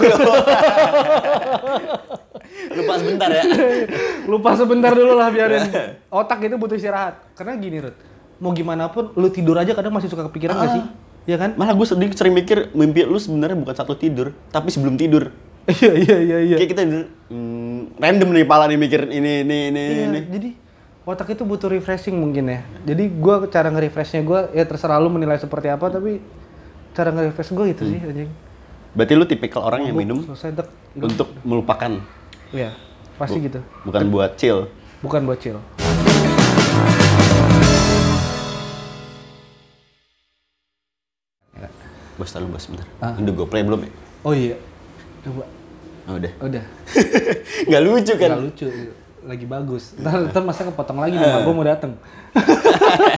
Lupa 2.72 2.94
sebentar 2.98 3.30
ya. 3.32 3.44
Lupa 4.30 4.50
sebentar 4.56 4.92
dulu 4.92 5.12
lah 5.16 5.28
biarin. 5.30 5.64
Otak 6.20 6.44
itu 6.44 6.56
butuh 6.56 6.76
istirahat. 6.76 7.20
Karena 7.36 7.56
gini, 7.56 7.80
Rut. 7.82 7.96
Mau 8.40 8.52
gimana 8.52 8.92
pun, 8.92 9.12
lu 9.16 9.28
tidur 9.32 9.56
aja 9.56 9.72
kadang 9.72 9.92
masih 9.96 10.12
suka 10.12 10.28
kepikiran 10.28 10.54
nggak 10.56 10.72
sih? 10.76 10.84
Iya 11.26 11.36
kan? 11.42 11.50
Malah 11.58 11.74
gue 11.74 11.86
sering, 11.88 12.12
sering 12.14 12.34
mikir 12.36 12.70
mimpi 12.76 13.02
lu 13.02 13.18
sebenarnya 13.18 13.58
bukan 13.58 13.74
satu 13.74 13.98
tidur, 13.98 14.36
tapi 14.52 14.70
sebelum 14.70 14.94
tidur. 14.94 15.32
Iya, 15.66 15.92
iya, 15.98 16.16
iya, 16.22 16.38
iya. 16.46 16.56
Kayak 16.62 16.70
kita 16.78 16.82
hmm, 16.86 17.98
random 17.98 18.28
nih 18.38 18.46
pala 18.46 18.70
nih 18.70 18.78
mikir 18.78 19.10
ini 19.10 19.42
ini 19.42 19.58
ini 19.74 19.82
Iya, 19.82 20.04
ini. 20.06 20.20
jadi 20.30 20.48
otak 21.02 21.34
itu 21.34 21.42
butuh 21.42 21.66
refreshing 21.66 22.14
mungkin 22.14 22.54
ya. 22.54 22.62
Jadi 22.86 23.10
gua 23.18 23.50
cara 23.50 23.74
nge-refreshnya 23.74 24.22
gua 24.22 24.46
ya 24.54 24.62
terserah 24.62 25.02
lu 25.02 25.10
menilai 25.10 25.42
seperti 25.42 25.66
apa 25.66 25.90
tapi 25.90 26.22
cara 26.94 27.10
nge-refresh 27.10 27.50
gua 27.50 27.66
itu 27.66 27.82
sih 27.82 27.98
anjing. 27.98 28.30
Berarti 28.94 29.12
lu 29.18 29.26
tipikal 29.26 29.66
orang 29.66 29.90
yang 29.90 29.98
minum 29.98 30.22
selesai 30.22 30.54
dek. 30.54 30.68
untuk 30.96 31.28
melupakan, 31.42 31.98
Iya, 32.56 32.72
pasti 33.20 33.36
gitu. 33.44 33.60
bukan 33.84 34.08
buat 34.08 34.40
chill. 34.40 34.72
Bukan 35.04 35.28
buat 35.28 35.36
chill. 35.36 35.60
Bos, 42.16 42.32
tahu 42.32 42.48
bos 42.48 42.64
sebentar. 42.64 42.88
Ah. 42.96 43.12
Udah 43.20 43.28
gue 43.28 43.44
play 43.44 43.60
belum 43.60 43.84
ya? 43.84 43.92
Oh 44.24 44.32
iya. 44.32 44.56
Coba. 45.20 45.44
Oh, 46.08 46.16
udah. 46.16 46.32
Udah. 46.40 46.64
Nggak 47.68 47.82
lucu 47.84 48.12
kan? 48.16 48.28
Nggak 48.32 48.44
lucu. 48.48 48.66
Lagi 49.20 49.44
bagus. 49.44 49.92
Ntar, 50.00 50.32
ntar 50.32 50.40
masa 50.40 50.64
kepotong 50.64 50.96
lagi, 50.96 51.20
nih, 51.20 51.44
gua 51.44 51.52
mau 51.52 51.66
dateng. 51.66 51.92